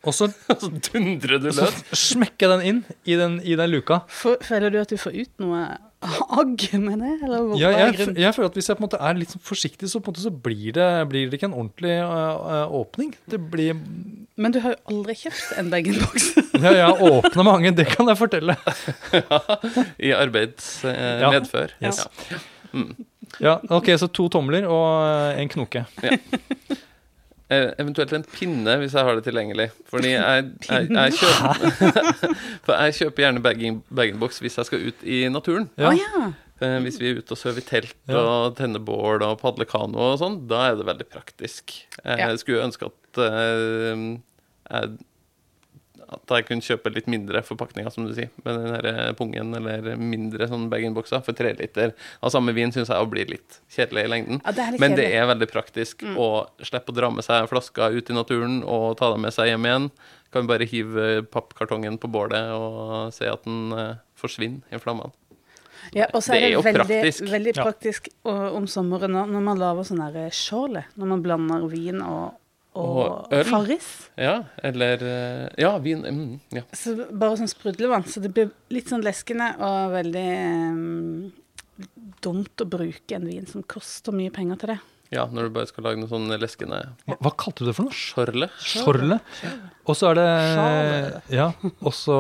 Og 0.04 0.12
så 0.12 0.28
Så 0.60 0.68
dundrer 0.92 1.40
du 1.40 1.48
løs. 1.56 1.78
smekker 1.96 2.50
jeg 2.50 2.60
den 2.60 2.64
inn 2.68 2.80
i 3.08 3.16
den, 3.16 3.38
i 3.40 3.56
den 3.56 3.70
luka. 3.72 4.02
For- 4.12 4.42
Føler 4.44 4.74
du 4.74 4.82
at 4.82 4.90
du 4.92 4.98
får 5.00 5.16
ut 5.16 5.32
noe 5.40 5.62
agg 6.04 6.66
med 6.76 7.00
det? 7.00 7.12
Eller 7.24 7.54
Ja, 7.56 7.70
er 7.72 7.94
jeg, 7.96 8.10
jeg 8.20 8.36
føler 8.36 8.50
at 8.50 8.58
Hvis 8.60 8.68
jeg 8.68 8.76
på 8.76 8.84
en 8.84 8.88
måte 8.90 9.00
er 9.00 9.16
litt 9.16 9.32
sånn 9.32 9.44
forsiktig, 9.48 9.88
så 9.88 10.02
på 10.04 10.12
en 10.12 10.18
måte 10.18 10.26
så 10.26 10.34
blir 10.44 10.76
det, 10.76 10.88
blir 11.08 11.30
det 11.32 11.40
ikke 11.40 11.48
en 11.48 11.56
ordentlig 11.56 11.94
øh, 12.04 12.76
åpning. 12.82 13.14
Det 13.32 13.40
blir 13.54 13.80
Men 14.36 14.52
du 14.52 14.60
har 14.66 14.76
jo 14.76 14.82
aldri 14.92 15.16
kjøpt 15.22 15.56
en 15.64 15.72
bag-in-box. 15.72 16.28
Ja, 16.64 16.70
jeg 16.76 16.84
har 16.84 17.00
åpna 17.08 17.44
mange, 17.48 17.72
det 17.80 17.88
kan 17.96 18.12
jeg 18.12 18.20
fortelle. 18.20 18.58
I 20.10 20.12
arbeids 20.20 20.84
eh, 20.84 21.22
Ja. 21.24 21.32
medfør. 21.32 21.72
Yes. 21.80 22.04
Ja. 22.28 22.44
Ja, 23.42 23.58
ok, 23.70 23.88
Så 23.98 24.08
to 24.14 24.28
tomler 24.30 24.68
og 24.70 25.06
øh, 25.08 25.42
en 25.42 25.50
knoke. 25.50 25.86
Ja. 26.04 26.18
eventuelt 27.78 28.14
en 28.14 28.24
pinne, 28.26 28.78
hvis 28.82 28.94
jeg 28.98 29.06
har 29.06 29.16
det 29.20 29.24
tilgjengelig. 29.28 29.68
Fordi 29.90 30.14
jeg, 30.16 30.46
jeg, 30.70 30.88
jeg, 30.90 31.14
kjøper, 31.20 31.98
for 32.66 32.74
jeg 32.82 32.96
kjøper 32.98 33.24
gjerne 33.28 33.44
bag-in- 33.46 33.82
bag-in-box 33.94 34.40
hvis 34.42 34.58
jeg 34.58 34.66
skal 34.70 34.88
ut 34.90 35.04
i 35.06 35.20
naturen. 35.30 35.70
Ja. 35.78 35.92
ja. 35.98 36.24
Eh, 36.64 36.78
hvis 36.86 36.98
vi 37.02 37.10
er 37.12 37.20
ute 37.22 37.36
og 37.36 37.38
sover 37.42 37.60
i 37.62 37.66
telt 37.68 37.96
Ja. 38.10 38.18
og 38.24 38.56
tenner 38.58 38.80
bål 38.82 39.22
og 39.26 39.40
padler 39.42 39.68
kano 39.70 40.14
og 40.14 40.20
sånn, 40.22 40.40
da 40.50 40.70
er 40.72 40.78
det 40.80 40.88
veldig 40.88 41.08
praktisk. 41.14 41.76
Jeg 42.06 42.40
skulle 42.42 42.64
ønske 42.66 42.90
at, 42.90 43.22
eh, 43.28 44.06
jeg, 44.72 44.94
at 46.14 46.34
jeg 46.38 46.46
kunne 46.48 46.66
kjøpe 46.66 46.92
litt 46.94 47.08
mindre 47.12 47.42
forpakninger, 47.46 47.92
som 47.94 48.06
du 48.08 48.14
sier, 48.16 48.30
med 48.46 48.60
den 48.60 48.74
her 48.76 48.88
eh, 48.92 49.14
pungen, 49.18 49.54
eller 49.60 49.96
mindre 50.00 50.48
sånn 50.52 50.70
bag-in-bokser, 50.72 51.24
For 51.26 51.34
tre 51.38 51.54
liter 51.60 51.94
av 52.22 52.34
samme 52.34 52.54
vin 52.56 52.72
syns 52.72 52.90
jeg 52.94 53.10
blir 53.12 53.30
litt 53.34 53.60
kjedelig 53.74 54.06
i 54.06 54.12
lengden. 54.14 54.42
ja, 54.46 54.52
det 54.52 54.66
er 54.68 54.72
litt 54.76 54.84
Men 54.84 54.96
det 55.00 55.08
er 55.14 55.26
veldig 55.30 55.50
praktisk 55.52 56.04
å 56.16 56.30
slippe 56.62 56.94
å 56.94 56.98
dra 56.98 57.10
med 57.14 57.24
seg 57.26 57.50
flasker 57.52 57.98
ut 57.98 58.10
i 58.10 58.14
naturen 58.18 58.62
og 58.64 58.98
ta 58.98 59.12
dem 59.14 59.22
med 59.26 59.34
seg 59.36 59.52
hjem 59.52 59.66
igjen. 59.70 59.90
Kan 60.34 60.48
bare 60.50 60.66
hive 60.66 61.24
pappkartongen 61.30 62.00
på 62.02 62.10
bålet 62.10 62.54
og 62.58 63.12
se 63.14 63.28
at 63.30 63.44
den 63.46 63.72
eh, 63.78 64.00
forsvinner 64.18 64.62
i 64.74 64.80
flammene. 64.82 65.12
Ja, 65.94 66.08
og 66.14 66.24
så 66.24 66.32
Det 66.32 66.38
er 66.38 66.44
er 66.44 66.48
det 66.48 66.54
jo 66.54 66.62
veldig, 66.64 66.88
praktisk. 66.88 67.24
veldig 67.32 67.54
Ja. 67.56 67.64
praktisk 67.64 68.08
og, 68.24 68.56
om 68.56 68.68
sommeren 68.68 69.12
når, 69.12 69.42
man 69.44 69.60
lager 69.60 69.84
sånn 69.84 70.32
sjåle. 70.32 70.86
Når 70.96 71.06
man 71.12 71.22
blander 71.22 71.68
vin 71.68 72.02
og, 72.02 72.34
og, 72.74 73.30
Og. 73.30 73.46
Farris. 73.50 73.88
Ja, 74.18 74.44
eller 74.66 75.04
eh, 75.06 75.48
Ja, 75.62 75.76
vin. 75.84 76.02
Mm, 76.06 76.40
ja. 76.56 76.64
Så 76.74 76.96
bare 77.12 77.38
sånn 77.40 77.52
sprudlevann. 77.52 78.06
Så 78.10 78.22
det 78.24 78.32
blir 78.34 78.50
litt 78.74 78.90
sånn 78.90 79.04
leskende 79.06 79.52
og 79.62 79.94
veldig 79.94 80.28
um, 80.74 81.32
dumt 82.24 82.64
å 82.64 82.70
bruke 82.70 83.16
en 83.18 83.28
vin 83.30 83.46
som 83.50 83.64
koster 83.70 84.16
mye 84.16 84.34
penger 84.34 84.60
til 84.64 84.74
det. 84.74 84.80
ja, 85.14 85.28
når 85.30 85.48
du 85.50 85.56
bare 85.60 85.70
skal 85.70 85.86
lage 85.86 86.00
noe 86.02 86.10
sånn 86.10 86.30
leskende 86.42 86.80
Hva, 87.06 87.18
hva 87.22 87.32
kalte 87.38 87.62
du 87.62 87.70
det 87.70 87.76
for 87.78 87.86
noe? 87.86 87.94
Sjorle. 87.94 88.48
Sjorle. 88.66 89.20
Og 89.86 89.98
så 90.00 90.10
er 90.10 90.18
det 90.18 90.30
Sjorle. 90.56 91.24
Ja, 91.38 91.50
og 91.84 91.94
så 91.94 92.18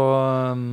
um, 0.54 0.66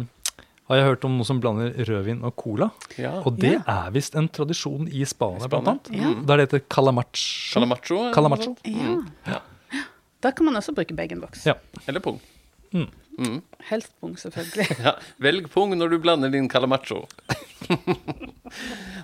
har 0.70 0.78
jeg 0.78 0.86
hørt 0.90 1.04
om 1.08 1.16
noe 1.18 1.26
som 1.26 1.40
blander 1.42 1.72
rødvin 1.88 2.20
og 2.28 2.34
cola. 2.38 2.68
Ja. 3.00 3.16
Og 3.26 3.40
det 3.42 3.56
er 3.58 3.88
visst 3.94 4.14
en 4.20 4.28
tradisjon 4.30 4.84
i 4.92 5.00
Spania, 5.08 5.48
blant 5.50 5.66
annet. 5.72 5.88
Ja. 5.96 6.12
Der 6.28 6.38
det 6.42 6.44
heter 6.48 6.62
calamacho. 6.70 7.56
Calamacho. 7.56 8.02
Calamacho. 8.14 8.52
Ja. 9.26 9.40
Da 10.20 10.32
kan 10.36 10.48
man 10.48 10.58
også 10.60 10.74
bruke 10.76 10.96
bag-in-box. 10.96 11.46
Ja. 11.48 11.56
Eller 11.88 12.02
pung. 12.04 12.20
Mm. 12.72 12.90
Mm. 13.20 13.40
Helst 13.68 13.92
pung, 14.00 14.14
selvfølgelig. 14.18 14.76
Ja. 14.86 14.94
Velg 15.20 15.48
pung 15.52 15.74
når 15.76 15.92
du 15.92 15.98
blander 16.00 16.30
din 16.32 16.48
calamacho. 16.48 17.02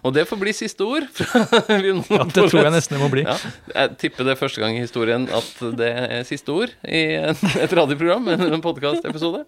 og 0.02 0.14
det 0.16 0.24
får 0.28 0.40
bli 0.40 0.54
siste 0.56 0.86
ord. 0.86 1.08
Ja, 1.68 2.24
det 2.24 2.46
tror 2.48 2.62
jeg 2.62 2.72
nesten 2.74 2.96
det 2.96 3.02
må 3.02 3.10
bli. 3.12 3.26
Ja, 3.26 3.36
jeg 3.74 3.98
tipper 4.00 4.26
det 4.26 4.36
er 4.36 4.40
første 4.40 4.62
gang 4.62 4.78
i 4.78 4.84
historien 4.84 5.26
at 5.34 5.50
det 5.78 5.90
er 5.90 6.24
siste 6.28 6.52
ord 6.54 6.72
i 6.84 7.02
et 7.18 7.76
radioprogram, 7.76 8.28
en, 8.32 8.62
podkastepisode. 8.64 9.44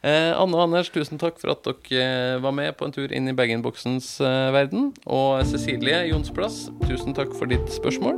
Eh, 0.00 0.32
Anne 0.32 0.56
og 0.56 0.62
Anders, 0.64 0.88
tusen 0.88 1.18
takk 1.20 1.36
for 1.40 1.50
at 1.52 1.66
dere 1.66 2.00
eh, 2.00 2.40
var 2.40 2.52
med 2.56 2.72
på 2.78 2.84
en 2.86 2.92
tur 2.94 3.12
inn 3.12 3.28
i 3.28 3.34
bag-in-boksens 3.36 4.20
eh, 4.24 4.52
verden. 4.54 4.94
Og 5.04 5.44
Cecilie 5.48 6.08
Jonsplass, 6.08 6.70
tusen 6.86 7.14
takk 7.16 7.34
for 7.36 7.46
ditt 7.50 7.68
spørsmål. 7.74 8.16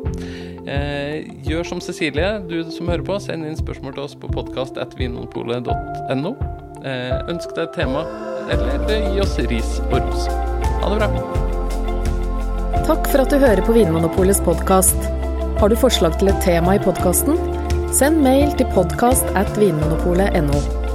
Gjør 1.43 1.65
som 1.67 1.81
Cecilie, 1.83 2.39
du 2.47 2.63
som 2.71 2.89
hører 2.91 3.03
på. 3.07 3.19
Send 3.23 3.47
inn 3.49 3.57
spørsmål 3.59 3.93
til 3.97 4.03
oss 4.05 4.15
på 4.15 4.29
podkast.vinmonopolet.no. 4.31 6.33
Ønsk 7.33 7.49
deg 7.57 7.65
et 7.65 7.75
tema, 7.75 8.03
eller 8.51 8.87
gi 8.87 9.21
oss 9.23 9.39
ris 9.51 9.71
og 9.89 9.97
ros. 9.99 10.23
Ha 10.83 10.87
det 10.93 10.99
bra. 11.03 11.09
Takk 12.87 13.03
for 13.11 13.19
at 13.25 13.31
du 13.31 13.37
hører 13.43 13.63
på 13.67 13.73
Vinmonopolets 13.75 14.43
podkast. 14.47 14.99
Har 15.59 15.69
du 15.71 15.77
forslag 15.79 16.13
til 16.23 16.29
et 16.31 16.41
tema 16.47 16.71
i 16.79 16.83
podkasten? 16.83 17.35
Send 17.95 18.17
mail 18.23 18.49
til 18.59 18.67
podkast 18.75 19.27
at 19.39 19.51
vinmonopolet.no. 19.59 20.82